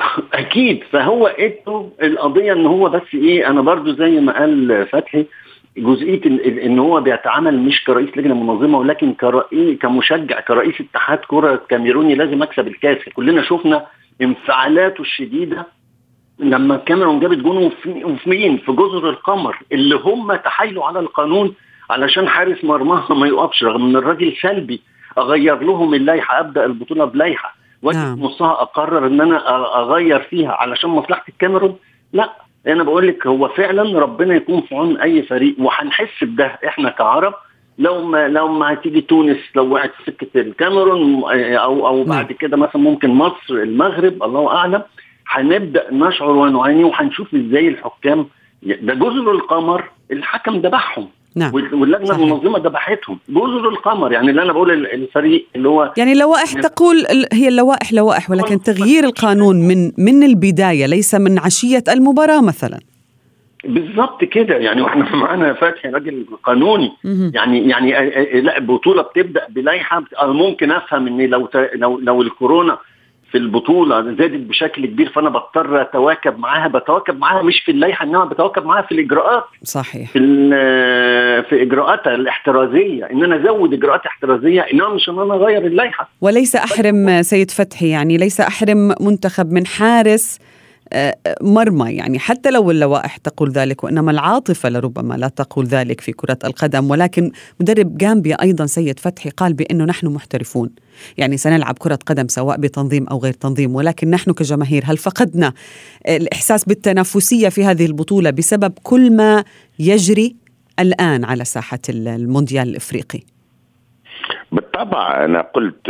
أكيد. 0.33 0.83
فهو 0.91 1.27
ايتو 1.27 1.89
القضية 2.01 2.53
إن 2.53 2.65
هو 2.65 2.89
بس 2.89 3.13
إيه 3.13 3.47
أنا 3.49 3.61
برضو 3.61 3.93
زي 3.93 4.19
ما 4.19 4.39
قال 4.39 4.87
فتحي 4.87 5.25
جزئية 5.77 6.21
ان 6.65 6.79
هو 6.79 7.01
بيتعامل 7.01 7.59
مش 7.59 7.83
كرئيس 7.83 8.17
لجنة 8.17 8.35
منظمة 8.35 8.77
ولكن 8.77 9.13
كرئيس 9.13 9.79
كمشجع 9.79 10.39
كرئيس 10.39 10.81
اتحاد 10.81 11.17
كرة 11.17 11.61
كاميروني 11.69 12.15
لازم 12.15 12.43
أكسب 12.43 12.67
الكاس. 12.67 12.97
كلنا 13.13 13.41
شفنا 13.41 13.85
انفعالاته 14.21 15.01
الشديدة 15.01 15.65
لما 16.39 16.75
الكاميرون 16.75 17.19
جابت 17.19 17.37
جون 17.37 17.57
وفي 18.03 18.29
مين؟ 18.29 18.57
في 18.57 18.71
جزر 18.71 19.09
القمر 19.09 19.57
اللي 19.71 19.95
هم 19.95 20.35
تحايلوا 20.35 20.85
على 20.85 20.99
القانون 20.99 21.53
علشان 21.89 22.27
حارس 22.27 22.63
مرماها 22.63 23.13
ما 23.19 23.27
يقفش 23.27 23.63
رغم 23.63 23.85
إن 23.85 23.95
الراجل 23.95 24.33
سلبي 24.41 24.81
اغير 25.17 25.63
لهم 25.63 25.93
اللائحة 25.93 26.39
أبدأ 26.39 26.65
البطولة 26.65 27.05
بلائحة. 27.05 27.55
واجي 27.83 27.99
نعم. 27.99 28.19
نصها 28.19 28.51
أقرر 28.51 29.07
إن 29.07 29.21
أنا 29.21 29.55
أغير 29.79 30.19
فيها 30.19 30.51
علشان 30.51 30.89
مصلحة 30.89 31.23
الكاميرون 31.29 31.75
لا 32.13 32.33
أنا 32.67 32.83
بقول 32.83 33.07
لك 33.07 33.27
هو 33.27 33.47
فعلا 33.47 33.99
ربنا 33.99 34.35
يكون 34.35 34.61
في 34.61 34.75
عون 34.75 34.97
أي 34.97 35.21
فريق 35.23 35.55
وهنحس 35.59 36.23
بده 36.23 36.45
إحنا 36.67 36.89
كعرب 36.89 37.33
لو 37.77 38.01
ما 38.05 38.27
لو 38.27 38.47
ما 38.47 38.73
هتيجي 38.73 39.01
تونس 39.01 39.37
لو 39.55 39.73
وقعت 39.73 39.91
في 39.97 40.11
سكة 40.11 40.41
الكاميرون 40.41 41.23
أو 41.55 41.87
أو 41.87 41.97
نعم. 41.97 42.07
بعد 42.09 42.31
كده 42.31 42.57
مثلا 42.57 42.81
ممكن 42.81 43.09
مصر 43.09 43.53
المغرب 43.53 44.23
الله 44.23 44.47
أعلم 44.55 44.81
هنبدأ 45.27 45.93
نشعر 45.93 46.29
ونعاني 46.29 46.83
وهنشوف 46.83 47.35
إزاي 47.35 47.67
الحكام 47.67 48.27
ده 48.63 48.93
جزر 48.93 49.31
القمر 49.31 49.83
الحكم 50.11 50.55
ذبحهم 50.57 51.07
نعم. 51.35 51.53
واللجنة 51.53 52.15
المنظمة 52.15 52.59
ذبحتهم. 52.59 53.19
جزر 53.29 53.69
القمر 53.69 54.11
يعني 54.11 54.29
اللي 54.29 54.41
أنا 54.41 54.53
بقول 54.53 54.71
الفريق 54.71 55.47
اللي 55.55 55.69
هو 55.69 55.93
يعني 55.97 56.11
اللوائح 56.11 56.53
تقول 56.53 57.05
هي 57.33 57.47
اللوائح 57.47 57.93
لوائح 57.93 58.31
ولكن 58.31 58.59
تغيير 58.59 59.03
القانون 59.03 59.55
من 59.67 59.91
من 59.97 60.23
البداية 60.23 60.85
ليس 60.85 61.15
من 61.15 61.39
عشية 61.39 61.83
المباراة 61.89 62.41
مثلا. 62.41 62.79
بالظبط 63.63 64.23
كده. 64.23 64.55
يعني 64.55 64.81
وإحنا 64.81 65.15
معانا 65.23 65.53
فتحي 65.53 65.89
راجل 65.89 66.25
قانوني. 66.43 66.91
يعني 67.33 67.69
يعني 67.69 67.91
لا 68.41 68.57
البطوله 68.57 69.01
بتبدأ 69.01 69.47
بلائحة. 69.49 70.03
ممكن 70.23 70.71
أفهم 70.71 71.07
إن 71.07 71.21
لو 71.21 71.49
لو 71.75 71.99
لو 71.99 72.21
الكورونا 72.21 72.77
في 73.33 73.39
البطولة 73.39 74.01
زادت 74.01 74.49
بشكل 74.49 74.85
كبير 74.85 75.09
فأنا 75.09 75.29
بضطر 75.29 75.81
أتواكب 75.81 76.39
معاها 76.39 76.67
بتواكب 76.67 77.19
معاها 77.19 77.43
مش 77.43 77.59
في 77.65 77.71
اللائحة 77.71 78.05
إنما 78.05 78.25
بتواكب 78.25 78.65
معاها 78.65 78.81
في 78.81 78.91
الإجراءات. 78.91 79.43
صحيح. 79.63 80.11
في 80.11 80.19
في 81.49 81.61
إجراءاتها 81.61 82.15
الاحترازية 82.15 83.05
إن 83.05 83.23
أنا 83.23 83.35
أزود 83.35 83.73
إجراءات 83.73 84.05
احترازية 84.05 84.61
إنما 84.61 84.89
مش 84.89 85.09
إن 85.09 85.19
أنا 85.19 85.33
أغير 85.33 85.65
اللائحة. 85.65 86.09
وليس 86.21 86.55
أحرم 86.55 87.21
سيد 87.21 87.51
فتحي 87.51 87.89
يعني 87.89 88.17
ليس 88.17 88.41
أحرم 88.41 88.95
منتخب 89.01 89.51
من 89.51 89.65
حارس 89.65 90.39
مرمى 91.41 91.91
يعني 91.91 92.19
حتى 92.19 92.51
لو 92.51 92.71
اللوائح 92.71 93.17
تقول 93.17 93.51
ذلك 93.51 93.83
وإنما 93.83 94.11
العاطفة 94.11 94.69
لربما 94.69 95.13
لا 95.13 95.27
تقول 95.27 95.65
ذلك 95.65 96.01
في 96.01 96.11
كرة 96.11 96.37
القدم. 96.45 96.89
ولكن 96.89 97.31
مدرب 97.59 97.97
جامبيا 97.97 98.41
أيضا 98.41 98.65
سيد 98.65 98.99
فتحي 98.99 99.29
قال 99.29 99.53
بأنه 99.53 99.85
نحن 99.85 100.07
محترفون. 100.07 100.69
يعني 101.17 101.37
سنلعب 101.37 101.77
كرة 101.77 101.99
قدم 102.05 102.27
سواء 102.27 102.57
بتنظيم 102.57 103.07
أو 103.07 103.19
غير 103.19 103.33
تنظيم 103.33 103.75
ولكن 103.75 104.09
نحن 104.09 104.31
كجماهير 104.31 104.83
هل 104.85 104.97
فقدنا 104.97 105.53
الإحساس 106.07 106.65
بالتنافسية 106.65 107.49
في 107.49 107.65
هذه 107.65 107.85
البطولة 107.85 108.29
بسبب 108.29 108.73
كل 108.83 109.15
ما 109.15 109.43
يجري 109.79 110.35
الآن 110.79 111.23
على 111.25 111.45
ساحة 111.45 111.79
المونديال 111.89 112.69
الإفريقي؟ 112.69 113.19
بالطبع 114.53 115.25
أنا 115.25 115.41
قلت 115.41 115.89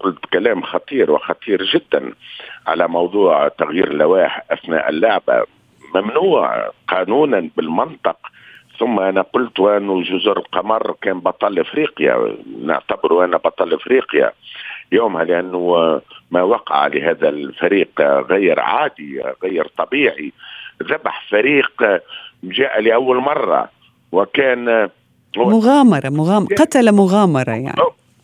قلت 0.00 0.26
كلام 0.32 0.62
خطير 0.62 1.10
وخطير 1.10 1.62
جدا 1.62 2.12
على 2.66 2.88
موضوع 2.88 3.48
تغيير 3.48 3.90
اللوائح 3.90 4.44
أثناء 4.50 4.88
اللعبه 4.88 5.44
ممنوع 5.94 6.70
قانونا 6.88 7.50
بالمنطق. 7.56 8.16
ثم 8.78 9.00
أنا 9.00 9.22
قلت 9.22 9.60
وانه 9.60 10.02
جزر 10.02 10.38
القمر 10.38 10.94
كان 11.02 11.20
بطل 11.20 11.58
إفريقيا. 11.58 12.36
نعتبره 12.64 13.24
أنا 13.24 13.36
بطل 13.36 13.74
إفريقيا 13.74 14.32
يومها 14.92 15.24
لأنه 15.24 16.00
ما 16.30 16.42
وقع 16.42 16.86
لهذا 16.86 17.28
الفريق 17.28 18.00
غير 18.30 18.60
عادي 18.60 19.22
غير 19.42 19.66
طبيعي. 19.78 20.32
ذبح 20.82 21.28
فريق 21.30 22.02
جاء 22.42 22.80
لأول 22.80 23.16
مرة 23.16 23.68
وكان 24.12 24.88
مغامرة 25.36 26.08
مغامرة 26.08 26.54
قتل 26.54 26.92
مغامرة 26.92 27.50
يعني. 27.50 27.82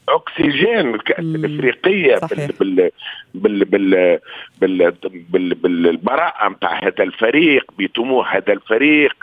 اكسجين 0.08 0.94
الكاس 0.94 1.18
الافريقيه 1.18 2.20
بال 2.60 2.90
بال 3.34 3.64
بال 3.64 4.20
بال 4.60 4.92
بال 5.30 5.54
بالبراءه 5.54 6.48
نتاع 6.48 6.78
هذا 6.82 7.02
الفريق 7.02 7.64
بطموح 7.78 8.36
هذا 8.36 8.52
الفريق 8.52 9.14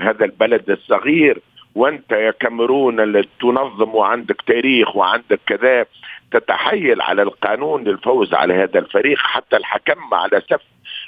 هذا 0.00 0.24
البلد 0.24 0.70
الصغير. 0.70 1.38
وأنت 1.74 2.12
يا 2.12 2.30
كاميرون 2.30 3.24
تنظم 3.40 3.94
وعندك 3.94 4.42
تاريخ 4.46 4.96
وعندك 4.96 5.40
كذا 5.46 5.86
تتحايل 6.30 7.00
على 7.00 7.22
القانون 7.22 7.84
للفوز 7.84 8.34
على 8.34 8.54
هذا 8.54 8.78
الفريق 8.78 9.18
حتى 9.18 9.56
الحكم 9.56 10.14
على 10.14 10.42
سف 10.50 10.62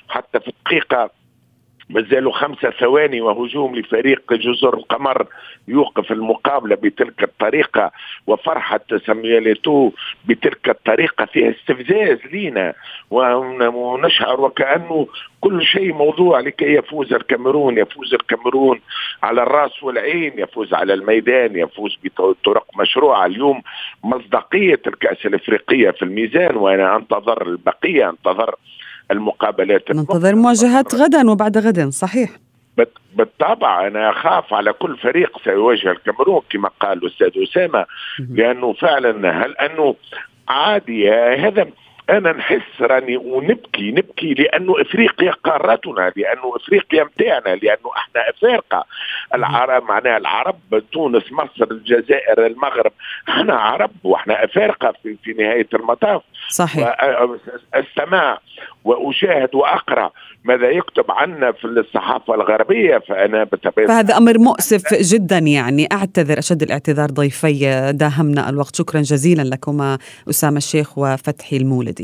حتى 0.09 0.40
في 0.40 0.53
دقيقه 1.90 2.00
مازالوا 2.00 2.33
خمسة 2.33 2.70
ثواني 2.70 3.20
وهجوم 3.20 3.76
لفريق 3.76 4.33
جزر 4.33 4.74
القمر 4.74 5.26
يوقف 5.68 6.12
المقابلة 6.12 6.76
بتلك 6.76 7.22
الطريقة. 7.22 7.90
وفرحة 8.26 8.81
سامياليتو 9.07 9.90
بتلك 10.29 10.68
الطريقة 10.68 11.24
فيها 11.24 11.50
استفزاز 11.50 12.18
لينا. 12.33 12.74
ونشعر 13.11 14.40
وكأنه 14.40 15.07
كل 15.40 15.62
شيء 15.62 15.92
موضوع 15.92 16.40
لكي 16.40 16.74
يفوز 16.74 17.12
الكاميرون. 17.12 17.79
يفوز 17.79 18.14
الكاميرون 18.14 18.81
على 19.22 19.42
الرأس 19.42 19.83
والعين 19.83 20.33
يفوز 20.38 20.74
على 20.74 20.94
الميدان 20.94 21.57
يفوز 21.57 21.98
بطرق 22.05 22.66
مشروعة. 22.79 23.26
اليوم 23.26 23.62
مصداقية 24.05 24.81
الكأس 24.87 25.26
الإفريقية 25.26 25.90
في 25.90 26.03
الميزان. 26.03 26.57
وأنا 26.57 26.96
أنتظر 26.96 27.42
البقية 27.46 28.11
أنتظر 28.11 28.55
المقابلات 29.11 29.90
ننتظر 29.90 30.35
مواجهات 30.35 30.94
غدا 30.94 31.31
وبعد 31.31 31.59
غد 31.59 31.88
صحيح. 31.88 32.31
بالطبع 33.16 33.87
أنا 33.87 34.11
أخاف 34.11 34.55
على 34.55 34.73
كل 34.73 34.96
فريق 34.96 35.38
سيواجه 35.44 35.90
الكاميرون 35.90 36.42
كما 36.51 36.70
قال 36.81 36.99
الأستاذ 36.99 37.42
أسامة 37.42 37.87
لأنه 38.31 38.73
فعلا 38.73 39.44
هل 39.44 39.57
أنه 39.57 39.94
عادي 40.49 41.11
هذا 41.11 41.66
أنا 42.11 42.33
نحس 42.33 42.81
راني 42.81 43.16
ونبكي 43.16 43.90
نبكي 43.90 44.35
لأنه 44.35 44.81
إفريقيا 44.81 45.31
قارتنا 45.31 46.12
لأنه 46.16 46.57
إفريقيا 46.57 47.05
متاعنا 47.05 47.57
لأنه 47.57 47.90
إحنا 47.96 48.31
أفارقة. 48.31 48.85
العرب 49.35 49.83
معناها 49.83 50.16
العرب 50.16 50.59
تونس 50.92 51.33
مصر 51.33 51.70
الجزائر 51.70 52.46
المغرب 52.46 52.92
إحنا 53.29 53.55
عرب 53.55 53.90
وإحنا 54.05 54.44
أفارقة 54.44 54.92
في, 55.03 55.16
في 55.25 55.33
نهاية 55.33 55.68
المطاف. 55.75 56.23
صحيح. 56.51 56.96
السماع 57.77 58.38
وأشاهد 58.85 59.55
وأقرأ 59.55 60.11
ماذا 60.44 60.70
يكتب 60.70 61.05
عنا 61.11 61.53
في 61.53 61.64
الصحافة 61.64 62.35
الغربية 62.35 62.99
فأنا 62.99 63.44
بتبين 63.44 63.87
فهذا 63.88 64.16
أمر 64.16 64.38
مؤسف 64.38 64.94
جدا 65.14 65.38
يعني. 65.38 65.88
أعتذر 65.92 66.38
أشد 66.38 66.62
الاعتذار 66.62 67.11
ضيفي 67.11 67.92
داهمنا 67.94 68.49
الوقت. 68.49 68.77
شكرا 68.77 69.01
جزيلا 69.01 69.42
لكما 69.42 69.99
أسامة 70.31 70.57
الشيخ 70.57 70.99
وفتحي 70.99 71.57
المولدي 71.57 71.99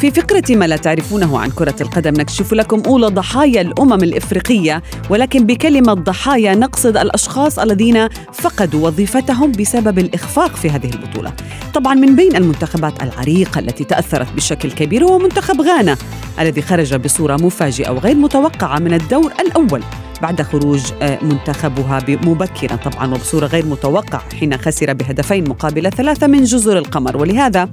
في 0.00 0.10
فقرة 0.10 0.44
ما 0.50 0.64
لا 0.64 0.76
تعرفونه 0.76 1.38
عن 1.38 1.50
كرة 1.50 1.74
القدم 1.80 2.12
نكشف 2.20 2.52
لكم 2.52 2.82
أولى 2.86 3.06
ضحايا 3.06 3.60
الأمم 3.60 4.02
الإفريقية 4.02 4.82
ولكن 5.10 5.46
بكلمة 5.46 5.94
ضحايا 5.94 6.54
نقصد 6.54 6.96
الأشخاص 6.96 7.58
الذين 7.58 8.08
فقدوا 8.32 8.86
وظيفتهم 8.86 9.52
بسبب 9.52 9.98
الإخفاق 9.98 10.56
في 10.56 10.70
هذه 10.70 10.90
البطولة. 10.90 11.32
طبعا 11.74 11.94
من 11.94 12.16
بين 12.16 12.36
المنتخبات 12.36 13.02
العريقة 13.02 13.58
التي 13.58 13.84
تأثرت 13.84 14.32
بشكل 14.32 14.70
كبير 14.70 15.04
هو 15.04 15.18
منتخب 15.18 15.60
غانا 15.60 15.96
الذي 16.40 16.62
خرج 16.62 16.94
بصورة 16.94 17.36
مفاجئة 17.36 17.90
وغير 17.90 18.16
متوقعة 18.16 18.78
من 18.78 18.94
الدور 18.94 19.32
الأول. 19.40 19.82
بعد 20.22 20.42
خروج 20.42 20.82
آه، 21.02 21.18
منتخبها 21.22 22.02
مبكرا 22.08 22.76
طبعا 22.76 23.14
وبصورة 23.14 23.46
غير 23.46 23.66
متوقعة 23.66 24.22
حين 24.40 24.56
خسر 24.56 24.92
بهدفين 24.92 25.48
مقابل 25.48 25.90
ثلاثة 25.90 26.26
من 26.26 26.44
جزر 26.44 26.78
القمر. 26.78 27.16
ولهذا 27.16 27.68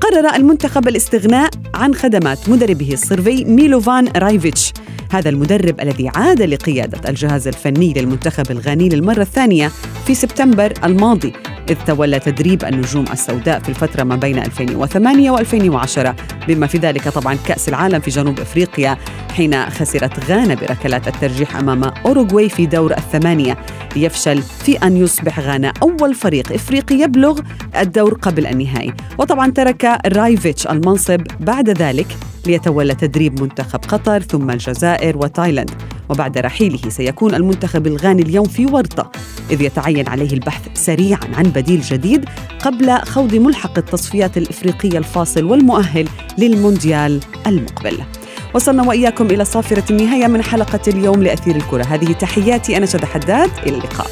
قرر 0.00 0.34
المنتخب 0.34 0.88
الاستغناء 0.88 1.50
عن 1.74 1.94
خدمات 1.94 2.48
مدربه 2.48 2.92
الصربي 2.92 3.44
ميلوفان 3.44 4.08
رايفيتش 4.16 4.72
هذا 5.10 5.28
المدرب 5.28 5.80
الذي 5.80 6.08
عاد 6.14 6.42
لقيادة 6.42 7.10
الجهاز 7.10 7.48
الفني 7.48 7.92
للمنتخب 7.92 8.50
الغاني 8.50 8.88
للمرة 8.88 9.22
الثانية 9.22 9.70
في 10.06 10.14
سبتمبر 10.14 10.72
الماضي 10.84 11.32
إذ 11.70 11.76
تولى 11.86 12.18
تدريب 12.18 12.64
النجوم 12.64 13.04
السوداء 13.12 13.60
في 13.60 13.68
الفترة 13.68 14.02
ما 14.04 14.16
بين 14.16 14.38
2008 14.38 15.36
و2010 15.36 16.14
بما 16.48 16.66
في 16.66 16.78
ذلك 16.78 17.08
طبعا 17.08 17.34
كأس 17.46 17.68
العالم 17.68 18.00
في 18.00 18.10
جنوب 18.10 18.40
إفريقيا 18.40 18.98
حين 19.36 19.70
خسرت 19.70 20.30
غانا 20.30 20.54
بركلات 20.54 21.08
الترجيح 21.08 21.56
أمام 21.56 21.75
أوروغواي 21.84 22.48
في 22.48 22.66
دور 22.66 22.92
الثمانية. 22.92 23.56
ليفشل 23.96 24.42
في 24.42 24.76
أن 24.76 24.96
يصبح 24.96 25.40
غانا 25.40 25.72
أول 25.82 26.14
فريق 26.14 26.52
إفريقي 26.52 26.94
يبلغ 26.94 27.40
الدور 27.78 28.14
قبل 28.14 28.46
النهائي. 28.46 28.94
وطبعا 29.18 29.50
ترك 29.50 29.98
رايفيتش 30.06 30.66
المنصب 30.66 31.20
بعد 31.40 31.70
ذلك 31.70 32.16
ليتولى 32.46 32.94
تدريب 32.94 33.42
منتخب 33.42 33.80
قطر 33.88 34.22
ثم 34.22 34.50
الجزائر 34.50 35.16
وتايلاند. 35.16 35.70
وبعد 36.08 36.38
رحيله 36.38 36.78
سيكون 36.88 37.34
المنتخب 37.34 37.86
الغاني 37.86 38.22
اليوم 38.22 38.48
في 38.48 38.66
ورطة 38.66 39.10
إذ 39.50 39.62
يتعين 39.62 40.08
عليه 40.08 40.32
البحث 40.32 40.62
سريعا 40.74 41.20
عن 41.34 41.42
بديل 41.42 41.80
جديد 41.80 42.24
قبل 42.60 42.98
خوض 42.98 43.34
ملحق 43.34 43.78
التصفيات 43.78 44.36
الإفريقية 44.36 44.98
الفاصل 44.98 45.44
والمؤهل 45.44 46.08
للمونديال 46.38 47.20
المقبل. 47.46 47.98
وصلنا 48.56 48.88
وإياكم 48.88 49.26
إلى 49.26 49.44
صافرة 49.44 49.84
النهاية 49.90 50.26
من 50.26 50.42
حلقة 50.42 50.80
اليوم 50.88 51.22
لأثير 51.22 51.56
الكرة. 51.56 51.84
هذه 51.84 52.12
تحياتي 52.12 52.76
أنا 52.76 52.86
شد 52.86 53.04
حداد. 53.04 53.50
إلى 53.66 53.76
اللقاء. 53.76 54.06